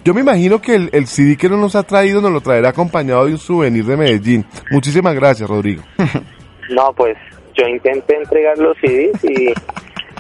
[0.06, 2.70] Yo me imagino que el, el CD que no nos ha traído nos lo traerá
[2.70, 4.46] acompañado de un souvenir de Medellín.
[4.70, 5.84] Muchísimas gracias, Rodrigo.
[6.68, 7.16] No, pues
[7.54, 9.54] yo intenté entregar los CDs y,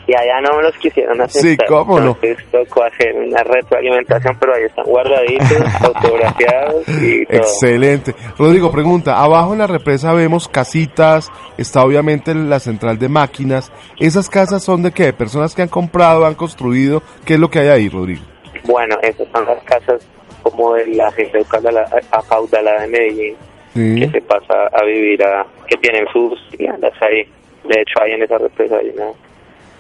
[0.06, 1.41] y allá no me los quisieron aceptar.
[1.41, 2.15] Sí, cómo no.
[2.21, 7.38] Entonces tocó hacer una retroalimentación, pero ahí están guardaditos, autografiados y todo.
[7.39, 8.13] Excelente.
[8.38, 13.71] Rodrigo, pregunta, abajo en la represa vemos casitas, está obviamente la central de máquinas.
[14.00, 15.13] ¿Esas casas son de qué?
[15.13, 17.02] ¿Personas que han comprado, han construido?
[17.26, 18.21] ¿Qué es lo que hay ahí, Rodrigo?
[18.65, 20.01] Bueno, esas son las casas
[20.43, 23.36] como de la gente acaudala- acaudalada de Medellín
[23.73, 27.28] que se pasa a vivir a, que tienen sus tiendas ahí.
[27.65, 29.08] De hecho, ahí en esa represa hay una,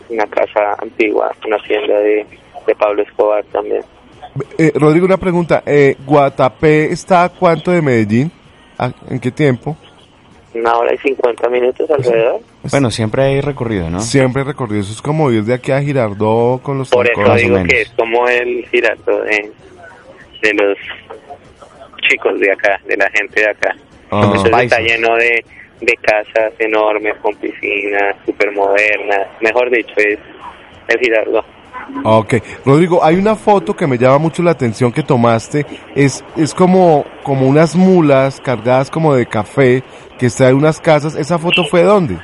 [0.09, 2.25] una casa antigua, una tienda de,
[2.67, 3.83] de Pablo Escobar también.
[4.57, 5.63] Eh, Rodrigo, una pregunta.
[5.65, 8.31] Eh, ¿Guatapé está a cuánto de Medellín?
[8.77, 9.77] ¿A- ¿En qué tiempo?
[10.55, 12.39] Una hora y cincuenta minutos alrededor.
[12.71, 13.99] Bueno, siempre hay recorrido, ¿no?
[13.99, 14.81] Siempre he recorrido.
[14.81, 17.89] Eso es como ir de aquí a Girardot con los Por eso digo que es
[17.91, 19.51] como el girato de,
[20.41, 20.75] de los
[22.09, 23.75] chicos de acá, de la gente de acá.
[24.09, 24.21] Ah.
[24.23, 25.45] Entonces está lleno de,
[25.81, 29.27] de casas enormes con piscinas, súper modernas.
[29.41, 30.17] Mejor dicho, es
[30.87, 31.54] el Girardot.
[32.03, 35.65] Ok, Rodrigo, hay una foto que me llama mucho la atención que tomaste.
[35.95, 39.83] Es, es como, como unas mulas cargadas como de café
[40.17, 41.15] que está en unas casas.
[41.15, 42.17] ¿Esa foto fue dónde?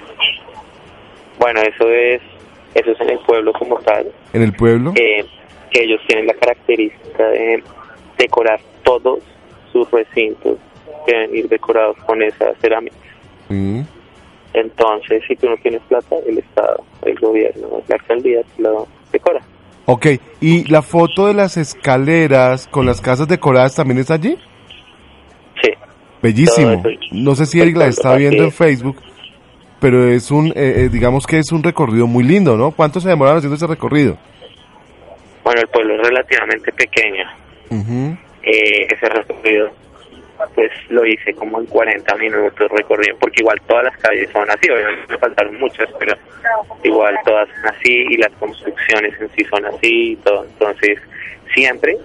[1.39, 2.21] Bueno, eso es
[2.73, 4.93] eso es en el pueblo como tal, ¿En el pueblo?
[4.95, 5.25] eh,
[5.71, 7.61] que ellos tienen la característica de
[8.17, 9.19] decorar todos
[9.73, 10.57] sus recintos,
[11.05, 12.95] deben ir decorados con esa cerámica.
[14.53, 19.41] Entonces, si tú no tienes plata, el Estado, el gobierno, la alcaldía te lo decora.
[19.85, 20.07] Ok,
[20.39, 24.37] ¿y la foto de las escaleras con las casas decoradas también es allí?
[25.61, 25.71] Sí.
[26.21, 26.83] Bellísimo.
[27.11, 28.51] No sé si Eric la está Así viendo en.
[28.51, 28.97] Facebook,
[29.79, 32.71] pero es un, eh, eh, digamos que es un recorrido muy lindo, ¿no?
[32.71, 34.17] ¿Cuánto se demoraron haciendo ese recorrido?
[35.43, 37.25] Bueno, el pueblo es relativamente pequeño.
[38.43, 39.71] Eh, ese recorrido
[40.55, 44.69] pues lo hice como en 40 minutos recorriendo, porque igual todas las calles son así,
[44.69, 46.15] obviamente me faltaron muchas, pero
[46.83, 50.45] igual todas son así y las construcciones en sí son así y todo.
[50.45, 50.99] Entonces,
[51.53, 51.97] siempre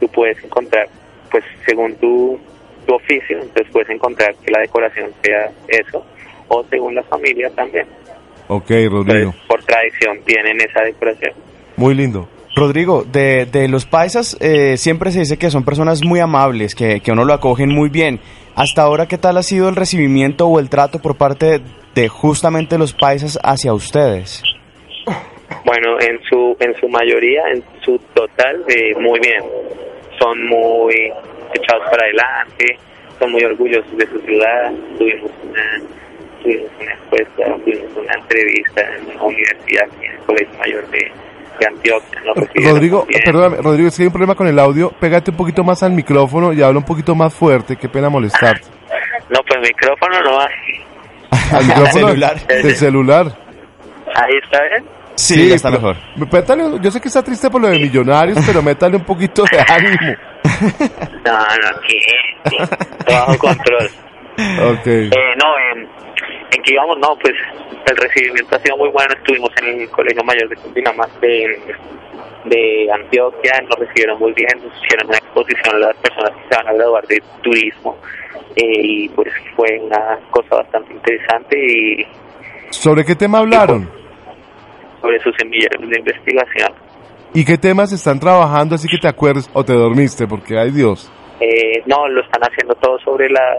[0.00, 0.88] tú puedes encontrar,
[1.30, 2.38] pues según tu,
[2.86, 6.04] tu oficio, entonces puedes encontrar que la decoración sea eso,
[6.48, 7.86] o según la familia también.
[8.48, 9.34] Ok, Rodrigo.
[9.48, 11.32] Por tradición tienen esa decoración.
[11.76, 12.28] Muy lindo.
[12.54, 17.00] Rodrigo, de, de los paisas eh, siempre se dice que son personas muy amables, que,
[17.00, 18.20] que uno lo acogen muy bien.
[18.54, 21.60] Hasta ahora, ¿qué tal ha sido el recibimiento o el trato por parte
[21.94, 24.42] de justamente los paisas hacia ustedes?
[25.64, 29.42] Bueno, en su en su mayoría, en su total, eh, muy bien.
[30.18, 30.94] Son muy
[31.54, 32.78] echados para adelante,
[33.18, 34.72] son muy orgullosos de su ciudad.
[34.98, 35.82] Tuvimos una,
[36.42, 41.12] tuvimos una encuesta, tuvimos una entrevista en la universidad, en el Colegio Mayor de,
[41.62, 42.20] de Antioquia.
[42.34, 45.82] recibieron Rodrigo, perdóname, Rodrigo, si hay un problema con el audio, pégate un poquito más
[45.82, 48.66] al micrófono y habla un poquito más fuerte, qué pena molestarte.
[49.30, 50.84] No, pues micrófono no hay.
[51.52, 52.46] Al micrófono celular.
[52.46, 53.26] del celular.
[54.14, 54.84] Ahí está bien.
[55.14, 55.96] Sí, ya está mejor.
[56.16, 59.58] métale- yo sé que está triste por lo de millonarios, pero métale un poquito de
[59.60, 60.16] ánimo.
[61.24, 61.98] No, no, aquí,
[62.46, 62.56] sí,
[63.06, 63.86] todo bajo control.
[64.72, 64.86] Ok.
[64.86, 67.32] Eh, no, en, en que íbamos, no, pues
[67.86, 69.14] el recibimiento ha sido muy bueno.
[69.14, 71.60] Estuvimos en el Colegio Mayor de Cundinamarca de,
[72.44, 76.56] de Antioquia, nos recibieron muy bien, nos hicieron una exposición a las personas que se
[76.56, 77.96] van a graduar de turismo
[78.56, 82.06] eh, y pues fue una cosa bastante interesante y
[82.70, 83.88] ¿Sobre qué tema hablaron?
[85.00, 86.72] sobre sus semilleros de investigación.
[87.34, 90.26] ¿Y qué temas están trabajando así que te acuerdes o te dormiste?
[90.28, 91.10] Porque, ay Dios.
[91.42, 93.58] Eh, no, lo están haciendo todo sobre las,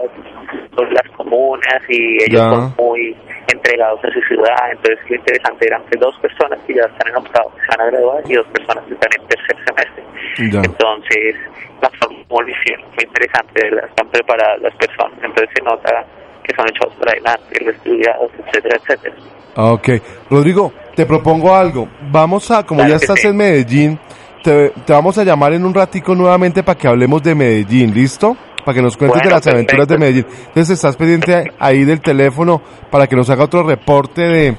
[0.74, 2.48] sobre las comunas y ellos Ya.
[2.50, 3.14] son muy
[3.52, 4.56] entregados a su ciudad.
[4.72, 7.90] Entonces, lo interesante eran que dos personas que ya están en octavo se van a
[7.90, 10.04] graduar y dos personas que están en tercer semestre.
[10.50, 10.60] Ya.
[10.64, 11.36] Entonces,
[11.82, 11.90] la
[12.30, 15.18] lo hicieron fue interesante, están preparadas las personas.
[15.22, 16.04] Entonces, se nota
[16.42, 19.14] que son echados para adelante, estudiados, etcétera, etcétera.
[19.56, 19.88] Ah, Ok.
[20.30, 21.88] Rodrigo, te propongo algo.
[22.10, 23.28] Vamos a, como Claro ya estás sí.
[23.28, 23.98] en Medellín,
[24.44, 28.36] te, te vamos a llamar en un ratico nuevamente para que hablemos de Medellín, ¿listo?
[28.64, 29.98] Para que nos cuentes de las aventuras de.
[29.98, 30.26] Medellín.
[30.48, 34.56] Entonces estás pendiente ahí del teléfono para que nos haga otro reporte de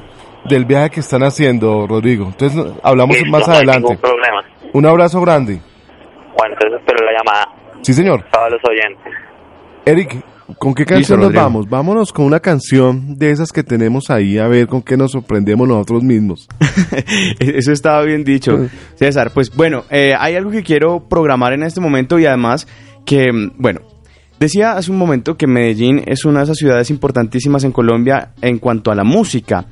[0.50, 2.26] del viaje que están haciendo, Rodrigo.
[2.26, 3.80] Entonces no- hablamos Listo, más no adelante.
[3.82, 4.44] ningún problema.
[4.74, 5.60] Un abrazo grande.
[6.38, 7.48] Bueno, entonces espero la llamada
[7.82, 8.24] Sí, señor.
[8.32, 9.14] a los oyentes.
[9.86, 10.24] Eric,
[10.58, 11.70] ¿con qué canción nos vamos?
[11.70, 15.68] Vámonos con una canción de esas que tenemos ahí, a ver con qué nos sorprendemos
[15.68, 16.48] nosotros mismos.
[17.40, 19.32] Eso estaba bien dicho, César.
[19.34, 22.68] Pues bueno, eh, hay algo que quiero programar en este momento y además
[23.06, 23.82] que, mm, bueno,
[24.40, 28.60] decía hace un momento que Medellín es una de esas ciudades importantísimas en Colombia en
[28.60, 29.66] cuanto a la música.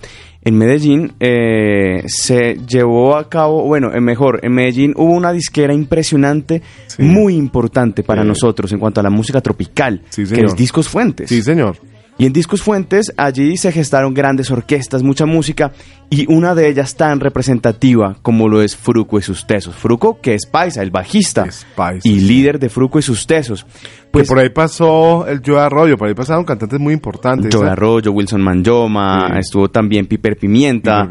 [0.45, 5.73] En Medellín eh, se llevó a cabo, bueno, eh, mejor, en Medellín hubo una disquera
[5.73, 6.61] impresionante,
[6.99, 8.27] muy importante para Sí.
[8.27, 11.29] nosotros en cuanto a la música tropical, Sí, que es Discos Fuentes.
[11.29, 11.77] Sí, señor.
[12.17, 15.71] Y en Discos Fuentes, allí se gestaron grandes orquestas, mucha música,
[16.11, 19.75] y una de ellas tan representativa como lo es Fruco y sus Tesos.
[19.75, 22.25] Fruco, que es paisa, el bajista, Es paisa, y sí.
[22.27, 23.65] líder de Fruco y sus Tesos.
[24.11, 27.53] Pues que por ahí pasó el Joe Arroyo, por ahí pasaron cantantes muy importantes.
[27.53, 27.71] Joe ¿eh?
[27.71, 29.39] Arroyo, Wilson Manjoma, Sí.
[29.39, 31.09] estuvo también Piper Pimienta.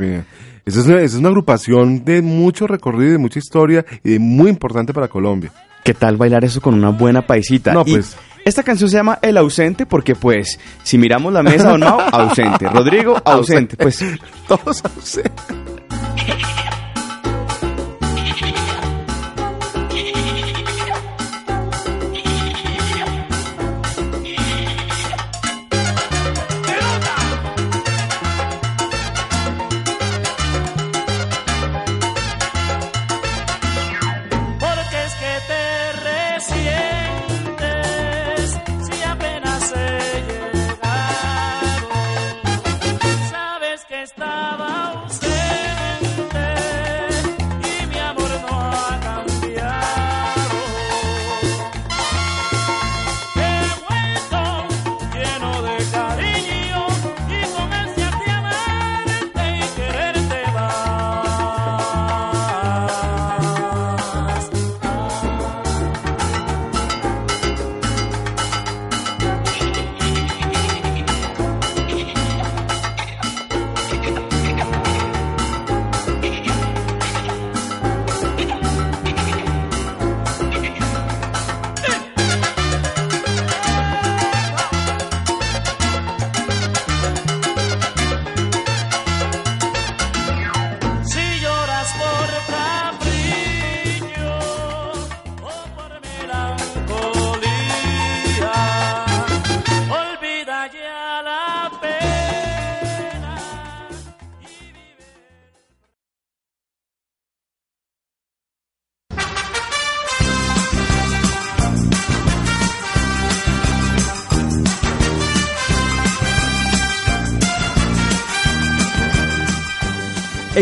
[0.64, 4.18] Esa es, una, esa es una agrupación de mucho recorrido, de mucha historia y de
[4.20, 5.50] muy importante para Colombia.
[5.82, 7.72] ¿Qué tal bailar eso con una buena paisita?
[7.74, 8.16] No, Y pues.
[8.44, 12.68] Esta canción se llama El Ausente porque, pues, si miramos la mesa, Don Mao, ausente.
[12.72, 13.76] Rodrigo, ausente.
[13.76, 14.04] Pues,
[14.48, 15.32] Todos ausentes.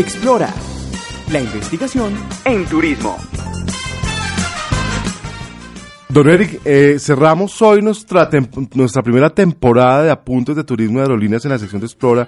[0.01, 0.51] Explora
[1.31, 2.11] la investigación
[2.45, 3.15] en turismo.
[6.09, 8.27] Don Eric, eh, cerramos hoy nuestra,
[8.73, 12.27] nuestra primera temporada de apuntes de turismo de aerolíneas en la sección de Explora,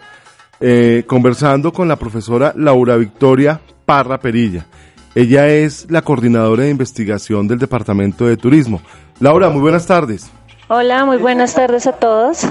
[0.59, 4.67] eh, conversando con la profesora Laura Victoria Parra Perilla.
[5.15, 8.83] Ella es la coordinadora de investigación del Departamento de Turismo.
[9.19, 10.29] Laura, muy buenas tardes.
[10.67, 12.45] Hola, muy buenas tardes a todos.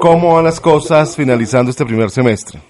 [0.00, 2.60] ¿Cómo van las cosas finalizando este primer semestre?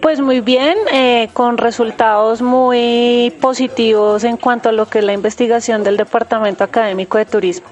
[0.00, 5.12] Pues muy bien, eh, con resultados muy positivos en cuanto a lo que es la
[5.12, 7.66] investigación del Departamento Académico de Turismo.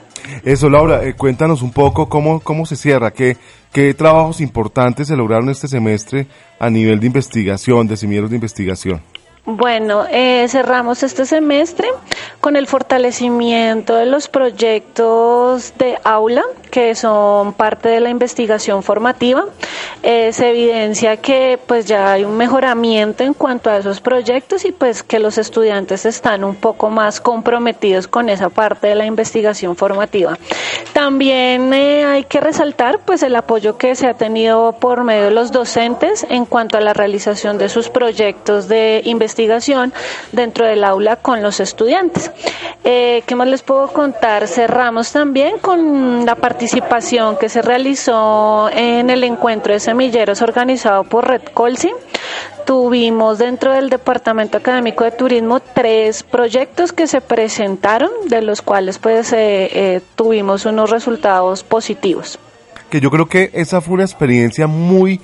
[0.44, 3.36] Eso, Laura, eh, cuéntanos un poco cómo, cómo se cierra, qué,
[3.72, 6.26] qué trabajos importantes se lograron este semestre
[6.58, 9.02] a nivel de investigación, de semilleros de investigación.
[9.48, 11.86] Bueno, eh, cerramos este semestre
[12.40, 16.42] con el fortalecimiento de los proyectos de aula
[16.72, 19.44] que son parte de la investigación formativa.
[20.02, 24.72] Eh, se evidencia que pues ya hay un mejoramiento en cuanto a esos proyectos y
[24.72, 29.76] pues que los estudiantes están un poco más comprometidos con esa parte de la investigación
[29.76, 30.36] formativa.
[30.92, 35.30] También eh, hay que resaltar pues el apoyo que se ha tenido por medio de
[35.30, 39.35] los docentes en cuanto a la realización de sus proyectos de investigación
[40.32, 42.30] dentro del aula con los estudiantes.
[42.84, 44.46] Eh, ¿Qué más les puedo contar?
[44.46, 51.26] Cerramos también con la participación que se realizó en el encuentro de semilleros organizado por
[51.28, 51.92] Red Colsi.
[52.64, 58.98] Tuvimos dentro del Departamento Académico de Turismo tres proyectos que se presentaron, de los cuales
[58.98, 62.38] pues eh, eh, tuvimos unos resultados positivos.
[62.90, 65.20] Que yo creo que esa fue una experiencia muy,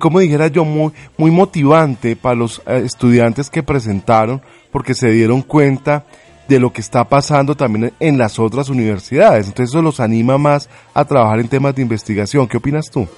[0.00, 4.40] como dijera yo, muy, muy motivante para los eh, estudiantes que presentaron,
[4.70, 6.04] porque se dieron cuenta
[6.48, 9.48] de lo que está pasando también en las otras universidades.
[9.48, 12.46] Entonces eso los anima más a trabajar en temas de investigación.
[12.46, 13.08] ¿Qué opinas tú?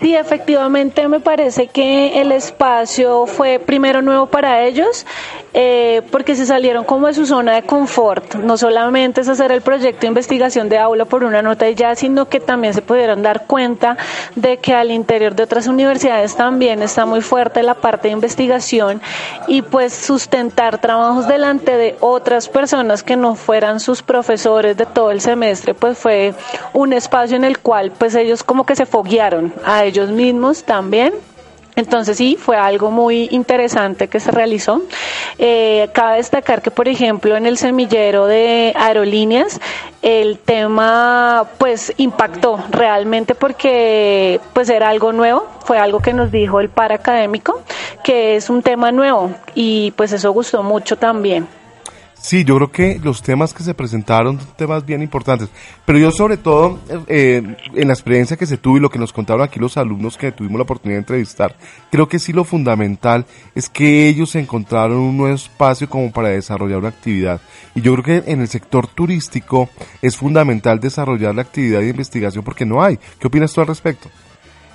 [0.00, 5.06] Sí, efectivamente me parece que el espacio fue primero nuevo para ellos
[5.58, 8.34] eh, porque se salieron como de su zona de confort.
[8.34, 11.94] No solamente es hacer el proyecto de investigación de aula por una nota y ya,
[11.94, 13.96] sino que también se pudieron dar cuenta
[14.34, 19.00] de que al interior de otras universidades también está muy fuerte la parte de investigación
[19.48, 25.10] y pues sustentar trabajos delante de otras personas que no fueran sus profesores de todo
[25.10, 26.34] el semestre, pues fue
[26.74, 31.14] un espacio en el cual pues ellos como que se foguearon a ellos mismos también.
[31.76, 34.80] Entonces sí, fue algo muy interesante que se realizó.
[35.38, 39.60] Eh, cabe destacar que, por ejemplo, en el semillero de aerolíneas,
[40.00, 46.60] el tema pues impactó realmente porque pues era algo nuevo, fue algo que nos dijo
[46.60, 47.60] el par académico,
[48.02, 51.46] que es un tema nuevo y pues eso gustó mucho también.
[52.26, 55.48] Sí, yo creo que los temas que se presentaron son temas bien importantes,
[55.84, 57.40] pero yo sobre todo eh,
[57.72, 60.32] en la experiencia que se tuvo y lo que nos contaron aquí los alumnos que
[60.32, 61.54] tuvimos la oportunidad de entrevistar,
[61.88, 66.78] creo que sí lo fundamental es que ellos encontraron un nuevo espacio como para desarrollar
[66.78, 67.40] una actividad.
[67.76, 69.68] Y yo creo que en el sector turístico
[70.02, 72.98] es fundamental desarrollar la actividad de investigación porque no hay.
[73.20, 74.10] ¿Qué opinas tú al respecto?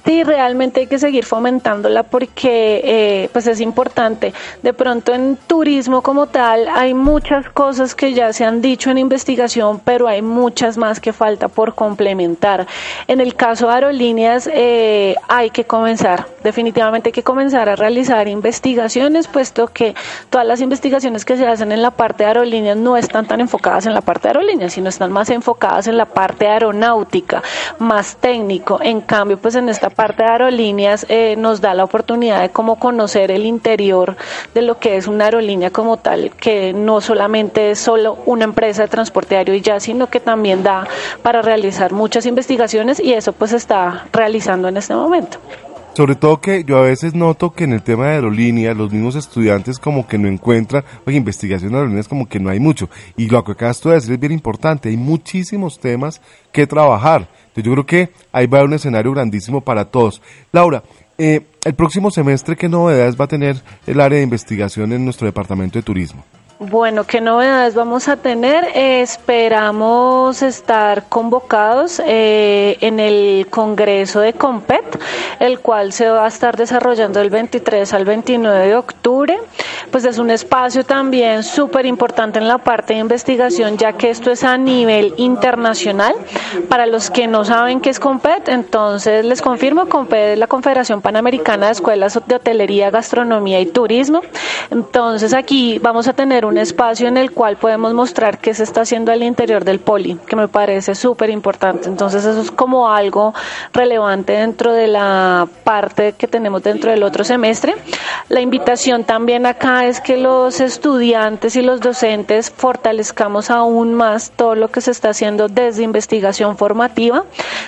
[0.03, 4.33] Sí, realmente hay que seguir fomentándola porque eh, pues es importante.
[4.63, 8.97] De pronto en turismo como tal hay muchas cosas que ya se han dicho en
[8.97, 12.65] investigación, pero hay muchas más que falta por complementar.
[13.07, 18.27] En el caso de aerolíneas eh, hay que comenzar, definitivamente hay que comenzar a realizar
[18.27, 19.93] investigaciones, puesto que
[20.31, 23.85] todas las investigaciones que se hacen en la parte de aerolíneas no están tan enfocadas
[23.85, 27.43] en la parte de aerolíneas, sino están más enfocadas en la parte aeronáutica,
[27.77, 28.79] más técnico.
[28.81, 32.77] En cambio, pues en esta parte de aerolíneas eh, nos da la oportunidad de cómo
[32.77, 34.15] conocer el interior
[34.53, 38.83] de lo que es una aerolínea como tal, que no solamente es solo una empresa
[38.83, 40.87] de transporte aéreo y ya, sino que también da
[41.21, 45.37] para realizar muchas investigaciones y eso pues está realizando en este momento.
[45.93, 49.15] Sobre todo que yo a veces noto que en el tema de aerolíneas los mismos
[49.15, 52.89] estudiantes como que no encuentran, oye, investigación de aerolíneas como que no hay mucho.
[53.17, 56.21] Y lo que acabas de decir es bien importante, hay muchísimos temas
[56.53, 57.27] que trabajar.
[57.55, 60.21] Yo creo que ahí va a haber un escenario grandísimo para todos.
[60.51, 60.83] Laura,
[61.17, 65.27] eh, el próximo semestre, ¿qué novedades va a tener el área de investigación en nuestro
[65.27, 66.23] departamento de turismo?
[66.69, 68.65] Bueno, ¿qué novedades vamos a tener?
[68.75, 75.01] esperamos estar convocados eh, en el Congreso de COMPET,
[75.39, 79.39] el cual se va a estar desarrollando del 23 al 29 de octubre.
[79.89, 84.29] Pues es un espacio también súper importante en la parte de investigación, ya que esto
[84.29, 86.13] es a nivel internacional.
[86.69, 91.01] Para los que no saben qué es COMPET, entonces les confirmo, COMPET es la Confederación
[91.01, 94.21] Panamericana de Escuelas de Hotelería, Gastronomía y Turismo.
[94.69, 98.63] Entonces aquí vamos a tener un un espacio en el cual podemos mostrar qué se
[98.63, 101.87] está haciendo al interior del poli, que me parece súper importante.
[101.87, 103.33] Entonces eso es como algo
[103.71, 107.73] relevante dentro de la parte que tenemos dentro del otro semestre.
[108.27, 114.55] La invitación también acá es que los estudiantes y los docentes fortalezcamos aún más todo
[114.55, 117.23] lo que se está haciendo desde investigación formativa,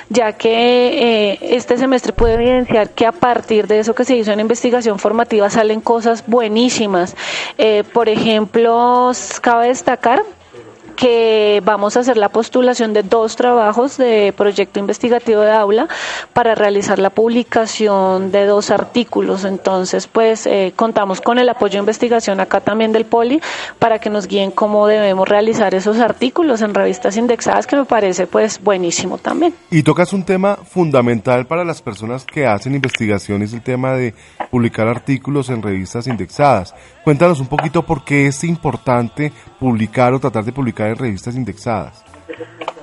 [0.09, 4.33] ya que eh, este semestre puede evidenciar que a partir de eso que se hizo
[4.33, 7.15] en investigación formativa salen cosas buenísimas.
[7.57, 8.72] Eh, por ejemplo,
[9.41, 10.23] cabe destacar
[10.95, 15.87] que vamos a hacer la postulación de dos trabajos de proyecto investigativo de aula
[16.33, 19.43] para realizar la publicación de dos artículos.
[19.43, 23.41] Entonces, pues eh, contamos con el apoyo de investigación acá también del Poli
[23.79, 28.27] para que nos guíen cómo debemos realizar esos artículos en revistas indexadas, que me parece
[28.27, 29.53] pues buenísimo también.
[29.71, 34.13] Y tocas un tema fundamental para las personas que hacen investigación, es el tema de
[34.51, 36.73] publicar artículos en revistas indexadas.
[37.03, 42.03] Cuéntanos un poquito por qué es importante publicar o tratar de publicar en revistas indexadas.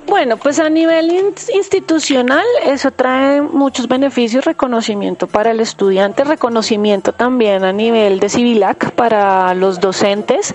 [0.07, 7.63] Bueno, pues a nivel institucional eso trae muchos beneficios, reconocimiento para el estudiante, reconocimiento también
[7.63, 10.53] a nivel de Civilac para los docentes.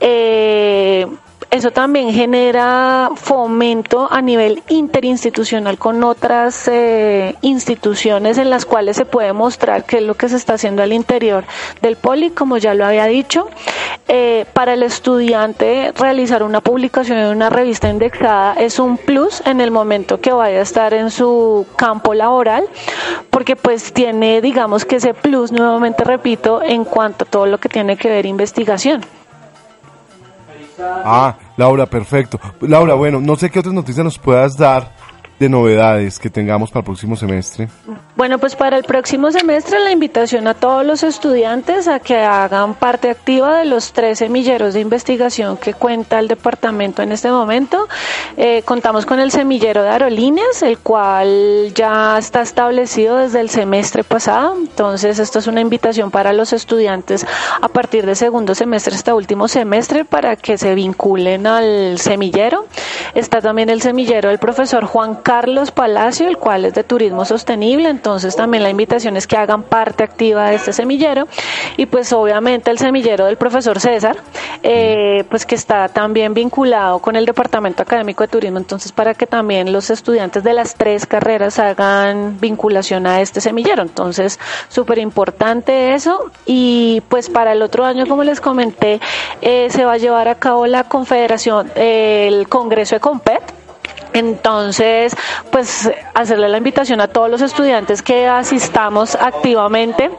[0.00, 1.06] Eh,
[1.54, 9.04] eso también genera fomento a nivel interinstitucional con otras eh, instituciones en las cuales se
[9.04, 11.44] puede mostrar qué es lo que se está haciendo al interior
[11.80, 13.48] del poli, como ya lo había dicho.
[14.08, 19.60] Eh, para el estudiante realizar una publicación en una revista indexada es un plus en
[19.60, 22.64] el momento que vaya a estar en su campo laboral,
[23.30, 27.68] porque pues tiene, digamos que ese plus, nuevamente repito, en cuanto a todo lo que
[27.68, 29.02] tiene que ver investigación.
[30.78, 32.40] Ah, Laura, perfecto.
[32.60, 34.92] Laura, bueno, no sé qué otras noticias nos puedas dar
[35.38, 37.68] de novedades que tengamos para el próximo semestre?
[38.16, 42.74] Bueno, pues para el próximo semestre la invitación a todos los estudiantes a que hagan
[42.74, 47.88] parte activa de los tres semilleros de investigación que cuenta el departamento en este momento.
[48.36, 54.04] Eh, contamos con el semillero de aerolíneas, el cual ya está establecido desde el semestre
[54.04, 54.56] pasado.
[54.56, 57.26] Entonces, esto es una invitación para los estudiantes
[57.60, 62.66] a partir de segundo semestre hasta último semestre para que se vinculen al semillero.
[63.14, 67.88] Está también el semillero del profesor Juan Carlos Palacio, el cual es de turismo sostenible,
[67.88, 71.26] entonces también la invitación es que hagan parte activa de este semillero.
[71.78, 74.18] Y pues obviamente el semillero del profesor César,
[74.62, 79.26] eh, pues que está también vinculado con el Departamento Académico de Turismo, entonces para que
[79.26, 85.94] también los estudiantes de las tres carreras hagan vinculación a este semillero, entonces súper importante
[85.94, 86.30] eso.
[86.44, 89.00] Y pues para el otro año, como les comenté,
[89.40, 93.63] eh, se va a llevar a cabo la confederación, el Congreso de Compet,
[94.14, 95.14] entonces,
[95.50, 100.10] pues hacerle la invitación a todos los estudiantes que asistamos activamente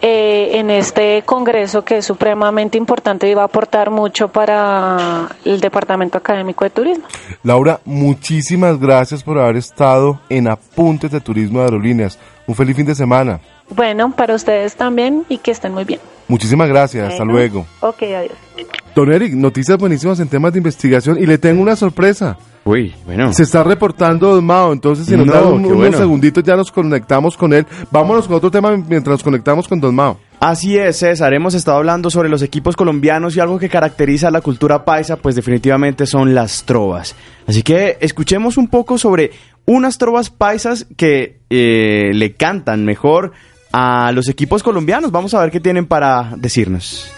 [0.00, 5.60] eh, en este congreso que es supremamente importante y va a aportar mucho para el
[5.60, 7.04] Departamento Académico de Turismo.
[7.42, 12.18] Laura, muchísimas gracias por haber estado en Apuntes de Turismo de Aerolíneas.
[12.46, 13.38] Un feliz fin de semana.
[13.68, 16.00] Bueno, para ustedes también y que estén muy bien.
[16.26, 17.66] Muchísimas gracias, hasta luego.
[17.80, 18.32] Ok, adiós.
[18.94, 22.38] Don Eric, noticias buenísimas en temas de investigación y le tengo una sorpresa.
[22.64, 23.32] Uy, bueno.
[23.32, 25.98] Se está reportando Don Mao, entonces si nos No, da un- unos bueno.
[25.98, 27.66] segunditos ya nos conectamos con él.
[27.90, 30.18] Vámonos con otro tema mientras nos conectamos con Don Mao.
[30.38, 31.34] Así es, César.
[31.34, 35.16] Hemos estado hablando sobre los equipos colombianos y algo que caracteriza a la cultura paisa,
[35.16, 37.16] pues definitivamente son las trovas.
[37.48, 39.32] Así que escuchemos un poco sobre
[39.64, 43.32] unas trovas paisas que eh, le cantan mejor
[43.72, 45.10] a los equipos colombianos.
[45.10, 47.10] Vamos a ver qué tienen para decirnos.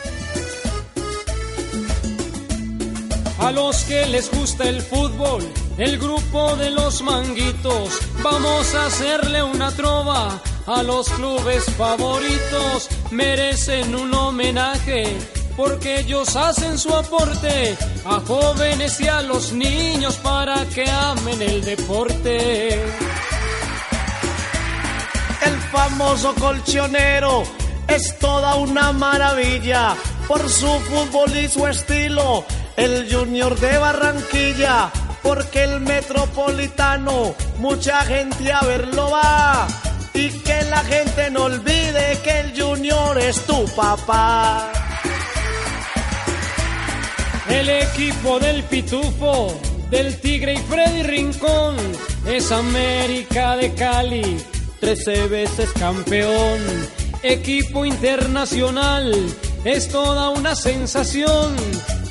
[3.45, 9.42] A los que les gusta el fútbol, el grupo de los manguitos, vamos a hacerle
[9.42, 12.88] una trova a los clubes favoritos.
[13.11, 15.14] Merecen un homenaje
[15.59, 17.76] porque ellos hacen su aporte
[18.07, 22.72] a jóvenes y a los niños para que amen el deporte.
[25.42, 27.42] El famoso colchonero
[27.89, 29.95] es toda una maravilla
[30.26, 32.45] por su fútbol y su estilo.
[32.76, 34.91] El Junior de Barranquilla,
[35.22, 39.66] porque el Metropolitano mucha gente a verlo va.
[40.12, 44.70] Y que la gente no olvide que el Junior es tu papá.
[47.49, 49.55] El equipo del Pitufo,
[49.91, 51.76] del Tigre y Freddy Rincón,
[52.26, 54.43] es América de Cali,
[54.81, 56.61] 13 veces campeón.
[57.22, 59.12] Equipo internacional,
[59.64, 61.57] es toda una sensación.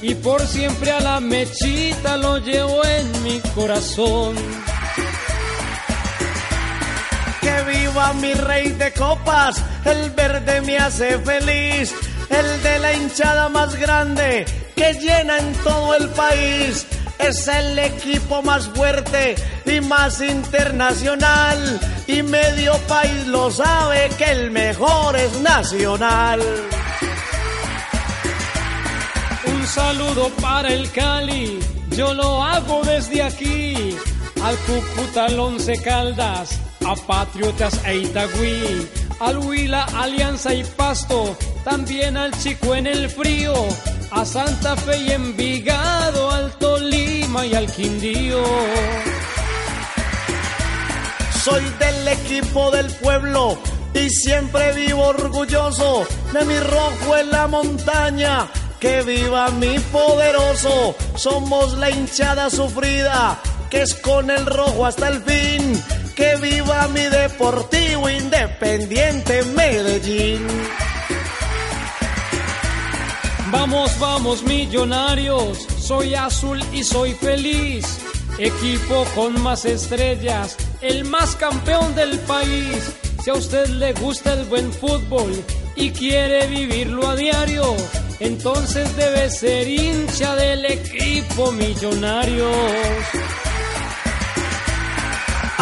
[0.01, 4.35] Y por siempre a la mechita lo llevo en mi corazón.
[7.41, 11.93] Que viva mi rey de copas, el verde me hace feliz.
[12.29, 14.45] El de la hinchada más grande,
[14.75, 16.87] que llena en todo el país.
[17.27, 21.79] Es el equipo más fuerte y más internacional.
[22.05, 26.41] Y medio país lo sabe que el mejor es nacional.
[29.45, 31.59] Un saludo para el Cali,
[31.91, 33.95] yo lo hago desde aquí.
[34.43, 38.85] Al Cúcuta, al Once Caldas, a Patriotas e Itagüí,
[39.19, 43.53] al Huila, Alianza y Pasto, también al Chico en el frío,
[44.11, 48.43] a Santa Fe y Envigado, al Tolima y al Quindío.
[51.43, 53.57] Soy del equipo del pueblo
[53.93, 58.47] y siempre vivo orgulloso de mi rojo en la montaña.
[58.79, 63.39] Que viva mi poderoso, somos la hinchada sufrida,
[63.73, 65.83] que es con el rojo hasta el fin.
[66.15, 70.45] Que viva mi deportivo independiente Medellín.
[73.51, 77.85] Vamos, vamos millonarios, soy azul y soy feliz.
[78.37, 82.91] Equipo con más estrellas, el más campeón del país.
[83.23, 85.31] Si a usted le gusta el buen fútbol
[85.75, 87.75] y quiere vivirlo a diario,
[88.19, 92.51] entonces debe ser hincha del equipo millonarios.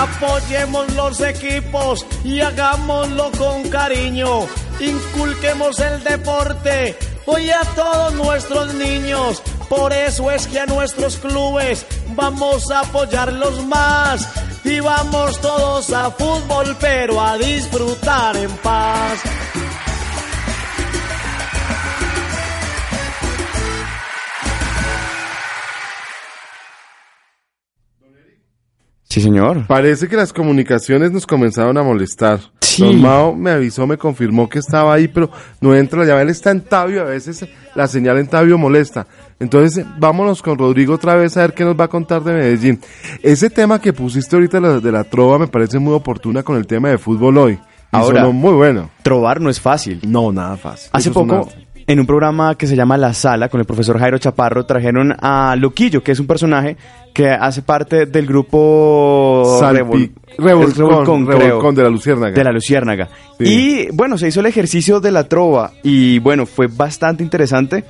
[0.01, 4.47] Apoyemos los equipos y hagámoslo con cariño.
[4.79, 6.97] Inculquemos el deporte
[7.27, 9.43] hoy a todos nuestros niños.
[9.69, 11.85] Por eso es que a nuestros clubes
[12.15, 14.27] vamos a apoyarlos más.
[14.63, 19.19] Y vamos todos a fútbol, pero a disfrutar en paz.
[29.11, 29.67] Sí, señor.
[29.67, 32.39] Parece que las comunicaciones nos comenzaron a molestar.
[32.61, 32.81] Sí.
[32.81, 36.21] Don Mao me avisó, me confirmó que estaba ahí, pero no entra la llave.
[36.21, 37.45] Él está en Tabio, a veces
[37.75, 39.05] la señal en Tabio molesta.
[39.37, 42.79] Entonces, vámonos con Rodrigo otra vez a ver qué nos va a contar de Medellín.
[43.21, 46.87] Ese tema que pusiste ahorita de la trova me parece muy oportuna con el tema
[46.87, 47.59] de fútbol hoy.
[47.91, 48.91] Ahora, muy bueno.
[49.03, 49.99] Trobar no es fácil.
[50.07, 50.89] No, nada fácil.
[50.93, 51.49] Hace Eso poco.
[51.91, 55.55] En un programa que se llama La Sala, con el profesor Jairo Chaparro, trajeron a
[55.57, 56.77] Loquillo, que es un personaje
[57.13, 62.33] que hace parte del grupo Salpi- Revol- Revolcón, Revolcón, de la Luciérnaga.
[62.33, 63.09] De la Luciérnaga.
[63.37, 63.43] Sí.
[63.45, 67.83] Y bueno, se hizo el ejercicio de la trova y bueno, fue bastante interesante,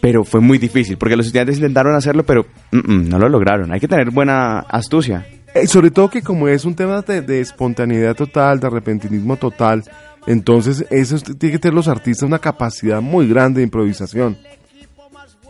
[0.00, 3.72] pero fue muy difícil porque los estudiantes intentaron hacerlo, pero mm, mm, no lo lograron.
[3.72, 5.26] Hay que tener buena astucia.
[5.54, 9.84] Eh, sobre todo que como es un tema de, de espontaneidad total, de arrepentinismo total,
[10.26, 14.36] entonces eso es- tiene que tener los artistas una capacidad muy grande de improvisación.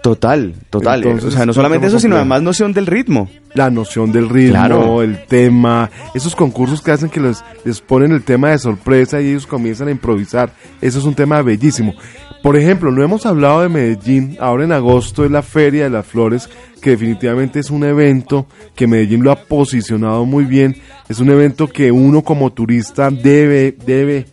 [0.02, 1.02] Total, total.
[1.02, 3.26] Entonces, o sea, no solamente eso, sino además noción del ritmo.
[3.54, 5.00] La noción del ritmo, Claro.
[5.02, 9.28] el tema, esos concursos que hacen que les, les ponen el tema de sorpresa y
[9.30, 10.52] ellos comienzan a improvisar.
[10.82, 11.94] Eso es un tema bellísimo.
[12.42, 16.04] Por ejemplo, no hemos hablado de Medellín, ahora en agosto es la Feria de las
[16.04, 16.50] Flores,
[16.82, 20.76] que definitivamente es un evento que Medellín lo ha posicionado muy bien.
[21.08, 24.26] Es un evento que uno como turista debe, debe,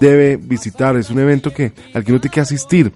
[0.00, 0.96] debe visitar.
[0.96, 2.92] Es un evento que, al que uno tiene que asistir.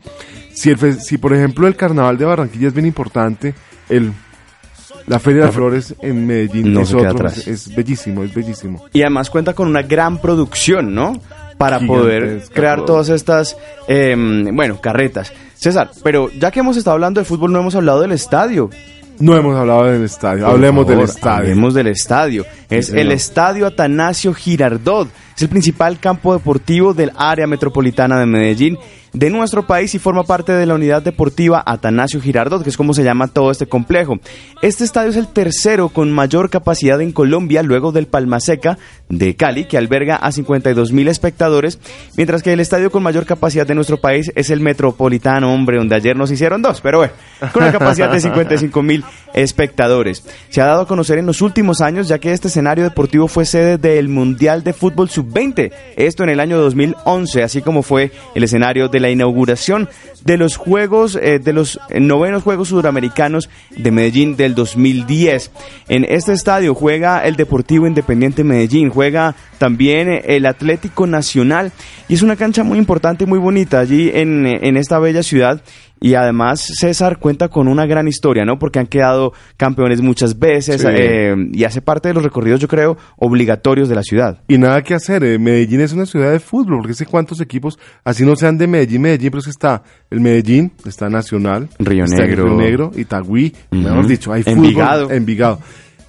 [0.53, 3.55] Si, el, fe- si por ejemplo el carnaval de Barranquilla es bien importante,
[3.89, 4.13] el,
[5.07, 7.47] la Feria de las Flores en Medellín No es se queda otro, atrás.
[7.47, 8.85] es bellísimo, es bellísimo.
[8.93, 11.21] Y además cuenta con una gran producción, ¿no?
[11.59, 12.87] Para poder crear todo.
[12.87, 15.33] todas estas, em, bueno, carretas.
[15.55, 18.71] César, pero ya que hemos estado hablando de fútbol, no hemos hablado del estadio.
[19.21, 21.39] No hemos hablado del estadio, Por hablemos del estadio.
[21.39, 22.47] Hablemos del estadio.
[22.71, 25.09] Es el Estadio Atanasio Girardot.
[25.37, 28.79] Es el principal campo deportivo del área metropolitana de Medellín,
[29.13, 32.95] de nuestro país y forma parte de la unidad deportiva Atanasio Girardot, que es como
[32.95, 34.19] se llama todo este complejo.
[34.63, 39.65] Este estadio es el tercero con mayor capacidad en Colombia, luego del Palmaseca de Cali,
[39.65, 41.79] que alberga a 52 mil espectadores,
[42.17, 45.97] mientras que el estadio con mayor capacidad de nuestro país es el Metropolitano, hombre, donde
[45.97, 47.13] ayer nos hicieron dos, pero bueno,
[47.53, 49.05] con una capacidad de 55 mil
[49.35, 50.25] espectadores.
[50.49, 53.45] Se ha dado a conocer en los últimos años, ya que este escenario deportivo fue
[53.45, 58.45] sede del Mundial de Fútbol Sub-20, esto en el año 2011, así como fue el
[58.45, 59.89] escenario la inauguración
[60.25, 65.51] de los Juegos, eh, de los eh, novenos Juegos Sudamericanos de Medellín del 2010.
[65.89, 71.73] En este estadio juega el Deportivo Independiente Medellín, juega también eh, el Atlético Nacional
[72.09, 75.63] y es una cancha muy importante muy bonita allí en, en esta bella ciudad.
[76.03, 78.59] Y además César cuenta con una gran historia, ¿no?
[78.59, 80.87] Porque han quedado campeones muchas veces Sí.
[80.91, 84.41] eh, y hace parte de los recorridos, yo creo, obligatorios de la ciudad.
[84.49, 87.79] Y nada que hacer, eh, Medellín es una ciudad de fútbol, porque sé cuántos equipos,
[88.03, 92.05] así no sean de Medellín, Medellín, pero es que está el Medellín, está Nacional, Río
[92.05, 92.45] está Negro.
[92.47, 93.83] Río Negro, Itagüí, Ujú.
[93.83, 95.03] mejor dicho, hay Envigado.
[95.03, 95.59] fútbol, Envigado.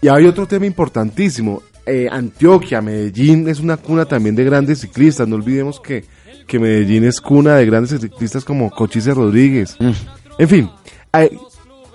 [0.02, 5.28] Y hay otro tema importantísimo, eh, Antioquia, Medellín es una cuna también de grandes ciclistas,
[5.28, 6.06] no olvidemos que,
[6.52, 9.78] que Medellín es cuna de grandes ciclistas como Cochise Rodríguez.
[9.80, 9.92] Mm.
[10.38, 10.70] En fin,
[11.14, 11.30] hay-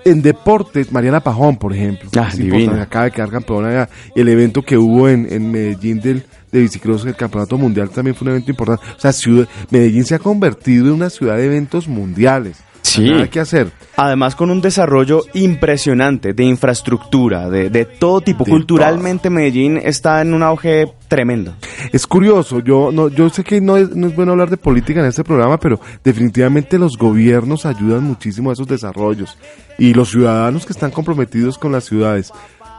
[0.07, 2.57] en deportes, Mariana Pajón, por ejemplo, Ah, es divina.
[2.59, 7.05] importante, acaba de quedar campeona el evento que hubo en, en Medellín del de bicicross,
[7.05, 8.83] el campeonato mundial también fue un evento importante.
[8.97, 12.57] O sea, ciudad, Medellín se ha convertido en una ciudad de eventos mundiales.
[12.87, 13.11] Sí.
[13.11, 13.73] Nada que hacer.
[13.97, 18.45] Además con un desarrollo impresionante de infraestructura, de, de todo tipo.
[18.45, 21.55] De Culturalmente Medellín está en un auge tremendo.
[21.93, 25.01] Es curioso, yo no, yo sé que no es, no es bueno hablar de política
[25.01, 29.37] en este programa, pero definitivamente los gobiernos ayudan muchísimo a esos desarrollos
[29.79, 32.33] y los ciudadanos que están comprometidos con las ciudades.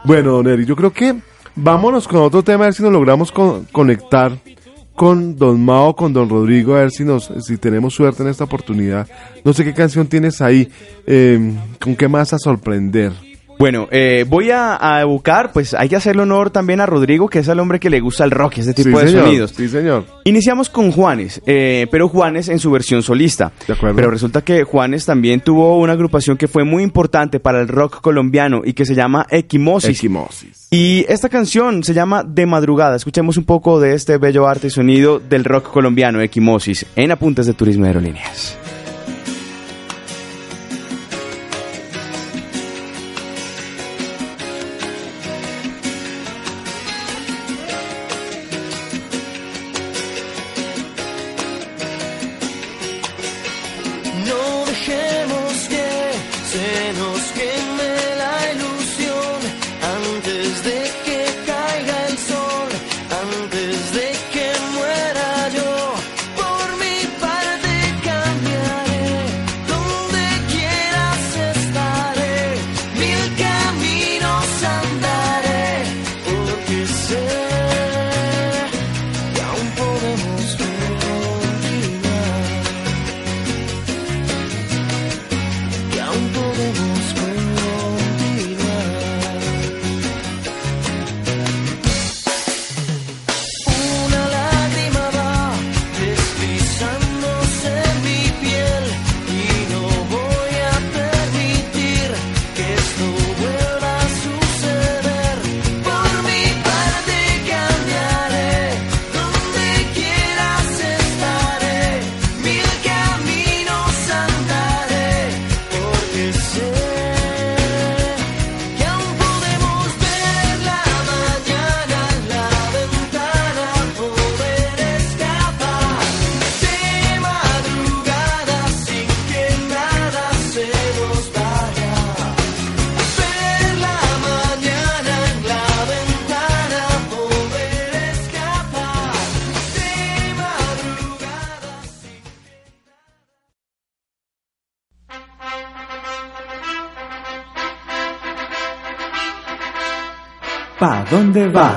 [0.04, 1.16] Bueno, don Eri, yo creo que
[1.56, 4.32] vámonos con otro tema, a ver si nos logramos con- conectar
[4.98, 8.42] con don Mao, con don Rodrigo, a ver si nos, si tenemos suerte en esta
[8.42, 9.06] oportunidad.
[9.44, 10.68] No sé qué canción tienes ahí,
[11.06, 13.12] eh, con qué más a sorprender.
[13.58, 17.40] Bueno, eh, voy a, a buscar, pues hay que hacerle honor también a Rodrigo, que
[17.40, 19.50] es el hombre que le gusta el rock, este tipo Sí, de señor, sonidos.
[19.56, 20.04] Sí, señor.
[20.24, 23.50] Iniciamos con Juanes, eh, pero Juanes en su versión solista.
[23.96, 28.00] Pero resulta que Juanes también tuvo una agrupación que fue muy importante para el rock
[28.00, 30.00] colombiano y que se llama Equimosis.
[30.70, 32.94] Y esta canción se llama De Madrugada.
[32.96, 37.46] Escuchemos un poco de este bello arte y sonido del rock colombiano, Equimosis, en Apuntes
[37.46, 38.56] de Turismo y Aerolíneas.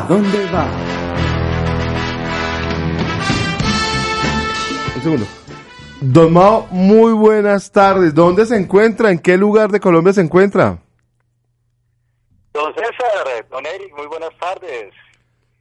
[0.08, 0.68] Dónde va?
[0.72, 1.32] ¿Dónde va?
[4.96, 5.26] Un segundo.
[6.02, 8.14] Don Mao, muy buenas tardes.
[8.14, 9.12] ¿Dónde se encuentra?
[9.12, 10.80] ¿En qué lugar de Colombia se encuentra?
[12.54, 14.94] Don César, don Eric, muy buenas tardes.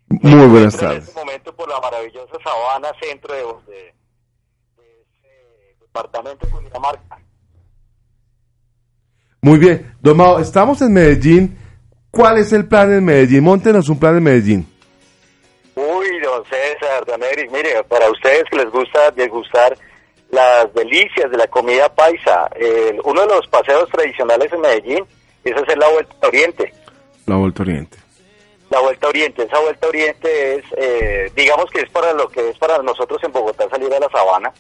[0.08, 1.08] Muy buenas En tardes.
[1.08, 3.40] este momento por la maravillosa sabana centro de,
[3.72, 3.94] de,
[4.76, 7.18] de ese departamento de Cundinamarca.
[9.42, 9.94] Muy bien.
[10.00, 11.56] Don Mao, estamos en Medellín.
[12.10, 13.44] ¿Cuál es el plan en Medellín?
[13.44, 14.66] Móntenos un plan en Medellín.
[15.76, 19.76] Uy, don César, don Eric, mire, para ustedes que les gusta degustar
[20.30, 25.04] las delicias de la comida paisa, el- uno de los paseos tradicionales en Medellín
[25.44, 26.74] es hacer la Vuelta a Oriente.
[27.26, 27.96] La Vuelta Oriente.
[28.70, 32.28] La Vuelta a Oriente, esa Vuelta a Oriente es, eh, digamos que es para lo
[32.28, 34.52] que es para nosotros en Bogotá salir a la sabana,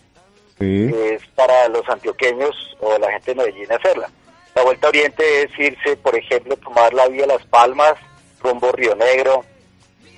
[0.58, 0.90] Sí.
[0.94, 4.08] es para los antioqueños o la gente de Medellín hacerla.
[4.54, 7.94] La Vuelta a Oriente es irse, por ejemplo, tomar la vía Las Palmas,
[8.42, 9.44] rumbo Río Negro,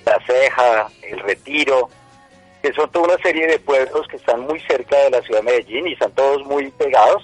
[0.05, 1.89] La Ceja, El Retiro,
[2.61, 5.45] que son toda una serie de pueblos que están muy cerca de la ciudad de
[5.45, 7.23] Medellín y están todos muy pegados.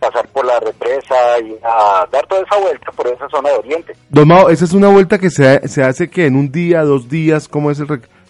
[0.00, 3.92] Pasar por la represa y a dar toda esa vuelta por esa zona de Oriente.
[4.08, 7.10] Don Mao, esa es una vuelta que se, se hace que en un día, dos
[7.10, 7.86] días, ¿cómo es el,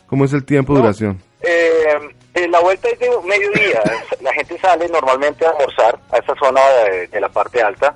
[0.09, 1.23] cómo es el tiempo de duración?
[1.43, 1.95] Eh,
[2.35, 3.81] eh, la vuelta es de mediodía.
[4.21, 6.61] la gente sale normalmente a almorzar a esa zona
[6.91, 7.95] de, de la parte alta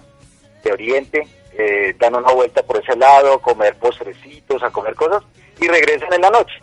[0.65, 5.23] de Oriente, eh, dan una vuelta por ese lado, comer postrecitos, a comer cosas
[5.61, 6.55] y regresan en la noche.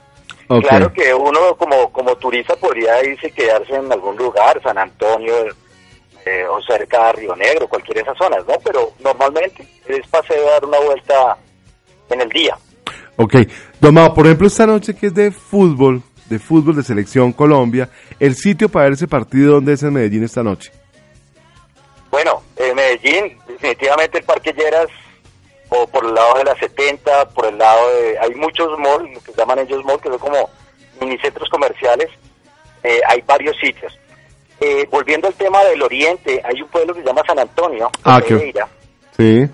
[0.59, 5.33] Claro que uno como, como turista podría irse y quedarse en algún lugar, San Antonio
[6.25, 8.55] eh, o cerca de Río Negro, cualquiera de esas zonas, ¿no?
[8.63, 11.37] Pero normalmente es paseo dar una vuelta
[12.09, 12.57] en el día.
[13.15, 13.35] Ok.
[13.79, 17.89] Don Mao, por ejemplo, esta noche que es de fútbol, de fútbol de selección Colombia,
[18.19, 20.71] el sitio para ver ese partido, ¿dónde es en Medellín esta noche?
[22.09, 24.87] Bueno, en Medellín, definitivamente el Parque Lleras,
[25.69, 28.19] o por el lado de la 70, por el lado de...
[28.19, 30.49] Hay muchos malls, lo que llaman ellos malls, que son como
[30.99, 32.09] minicentros comerciales.
[32.83, 33.97] Eh, hay varios sitios.
[34.59, 38.19] Eh, volviendo al tema del oriente, hay un pueblo que se llama San Antonio, Ah,
[38.19, 38.67] Pereira.
[39.15, 39.47] Sí.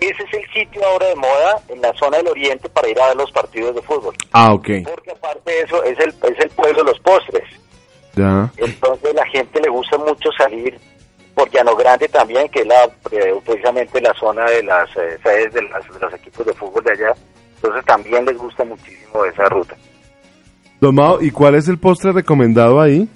[0.00, 3.08] Ese es el sitio ahora de moda en la zona del oriente para ir a
[3.08, 4.14] ver los partidos de fútbol.
[4.32, 4.68] Ah, ok.
[4.88, 7.44] Porque aparte de eso, es el, es el pueblo de los postres.
[8.14, 8.48] Ya.
[8.58, 10.78] Entonces la gente le gusta mucho salir
[11.38, 15.54] por Llano Grande también, que es la, eh, precisamente la zona de las eh, sedes
[15.54, 17.14] de, las- de los equipos de fútbol de allá.
[17.56, 19.76] Entonces también les gusta muchísimo esa ruta.
[20.80, 23.08] Don Mao, ¿y cuál es el postre recomendado ahí?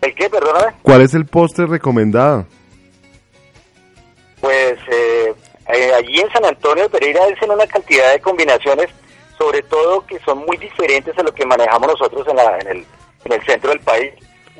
[0.00, 0.74] ¿El qué, perdóname?
[0.82, 2.44] ¿Cuál es el postre recomendado?
[4.40, 5.34] Pues eh,
[5.74, 8.88] eh, allí en San Antonio de Pereira hacen una cantidad de combinaciones,
[9.38, 12.86] sobre todo que son muy diferentes a lo que manejamos nosotros en, la- en, el,
[13.24, 14.12] en el centro del país.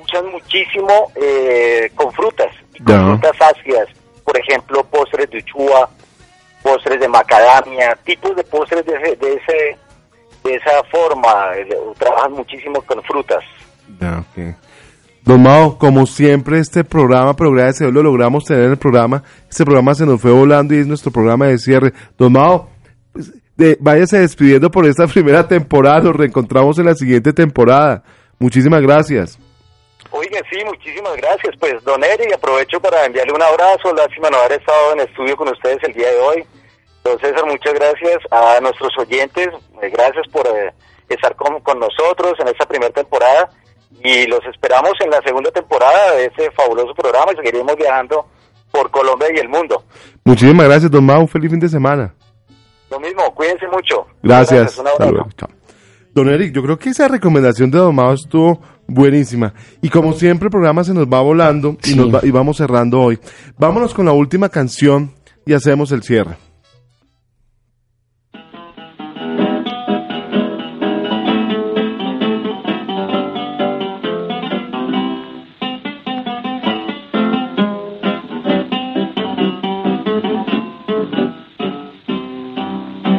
[0.02, 3.88] Usan muchísimo eh, con frutas, y con frutas ácidas,
[4.24, 5.88] por ejemplo, postres de uchua,
[6.62, 9.78] postres de macadamia, tipos de postres de, ese, de, ese,
[10.44, 11.50] de esa forma.
[11.56, 11.68] eh,
[11.98, 13.42] trabajan muchísimo con frutas.
[14.00, 14.54] Ok.
[15.22, 18.76] Don Mao, como siempre este programa, pero gracias a Dios lo logramos tener en el
[18.76, 19.24] programa.
[19.50, 21.92] Este programa se nos fue volando y es nuestro programa de cierre.
[22.16, 22.68] Don Mao,
[23.12, 26.00] pues, de- váyase despidiendo por esta primera temporada.
[26.00, 28.04] Nos reencontramos en la siguiente temporada.
[28.38, 29.36] Muchísimas gracias.
[30.16, 31.54] Oiga, sí, muchísimas gracias.
[31.60, 33.92] Pues, don Eri, aprovecho para enviarle un abrazo.
[33.94, 36.44] Lástima no haber estado en estudio con ustedes el día de hoy.
[37.04, 39.48] Don César, muchas gracias a nuestros oyentes.
[39.82, 40.72] eh, Gracias por eh,
[41.08, 43.50] estar con, con nosotros en esta primera temporada.
[44.02, 48.26] Y los esperamos en la segunda temporada de este fabuloso programa y seguiremos viajando
[48.70, 49.84] por Colombia y el mundo.
[50.24, 51.20] Muchísimas gracias, Don Mao.
[51.20, 52.14] Un feliz fin de semana.
[52.90, 54.06] Lo mismo, cuídense mucho.
[54.22, 54.78] Gracias.
[54.98, 55.28] Luego.
[55.36, 55.48] Chao.
[56.12, 59.52] Don Eric, yo creo que esa recomendación de Don Mao estuvo buenísima.
[59.82, 61.96] Y como siempre, el programa se nos va volando y, Sí.
[61.96, 63.18] nos va- y vamos cerrando hoy.
[63.58, 65.12] Vámonos con la última canción
[65.44, 66.36] y hacemos el cierre.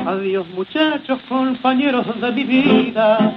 [0.05, 3.33] Adiós muchachos, compañeros de mi vida,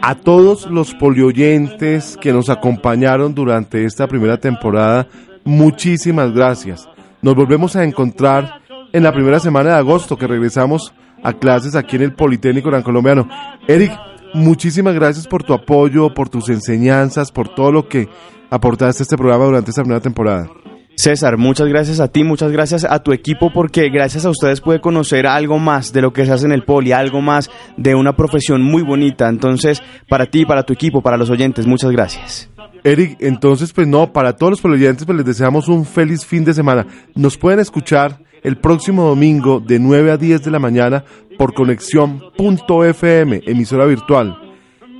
[0.00, 5.08] A todos los polioyentes que nos acompañaron durante esta primera temporada,
[5.44, 6.88] muchísimas gracias.
[7.22, 8.60] Nos volvemos a encontrar
[8.92, 10.92] en la primera semana de agosto que regresamos
[11.22, 13.28] a clases aquí en el Politécnico Gran Colombiano.
[13.66, 13.92] Eric,
[14.34, 18.08] muchísimas gracias por tu apoyo, por tus enseñanzas, por todo lo que
[18.50, 20.48] aportaste a este programa durante esta primera temporada.
[20.96, 24.80] César, muchas gracias a ti, muchas gracias a tu equipo porque gracias a ustedes pude
[24.80, 28.16] conocer algo más de lo que se hace en el poli, algo más de una
[28.16, 29.28] profesión muy bonita.
[29.28, 32.48] Entonces, para ti, para tu equipo, para los oyentes, muchas gracias.
[32.84, 36.54] Eric, entonces, pues no, para todos los polioyentes, pues les deseamos un feliz fin de
[36.54, 36.86] semana.
[37.14, 41.04] Nos pueden escuchar el próximo domingo de 9 a 10 de la mañana
[41.38, 44.43] por conexión.fm, emisora virtual.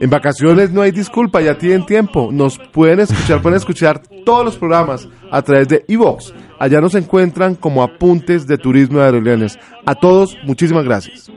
[0.00, 2.30] En vacaciones no hay disculpa, ya tienen tiempo.
[2.32, 6.34] Nos pueden escuchar, pueden escuchar todos los programas a través de iVox.
[6.58, 9.58] Allá nos encuentran como apuntes de turismo de aerolíneas.
[9.86, 11.30] A todos, muchísimas gracias.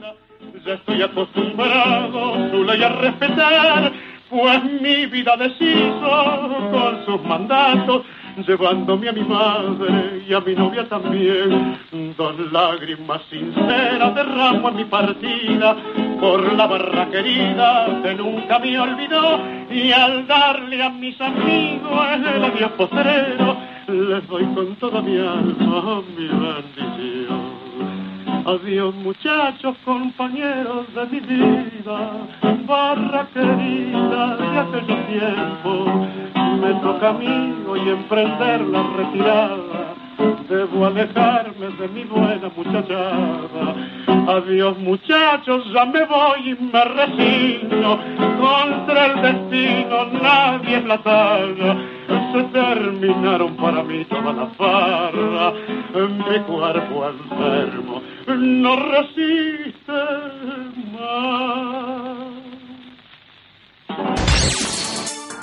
[8.46, 11.78] Llevándome a mi madre y a mi novia también.
[12.16, 15.76] Dos lágrimas sinceras derramo en mi partida
[16.20, 22.44] por la barra querida que nunca me olvidó y al darle a mis amigos el
[22.44, 27.57] adiós postrero, les doy con toda mi alma mi bendición.
[28.46, 32.12] Adiós muchachos, compañeros de mi vida,
[32.66, 35.88] barra querida de aquellos tiempos.
[36.60, 39.94] Me toca a mí hoy emprender la retirada,
[40.48, 43.74] debo alejarme de mi buena muchachada.
[44.28, 47.98] Adiós muchachos, ya me voy y me resigno,
[48.38, 51.76] contra el destino nadie es la talla.
[52.32, 55.52] Se terminaron para mí toda la farra,
[55.94, 58.02] mi cuerpo enfermo
[58.36, 59.92] no resiste
[60.92, 61.38] más.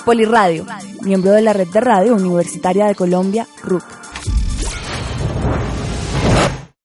[0.04, 0.64] Poliradio,
[1.02, 4.05] miembro de la red de radio universitaria de Colombia, RUC.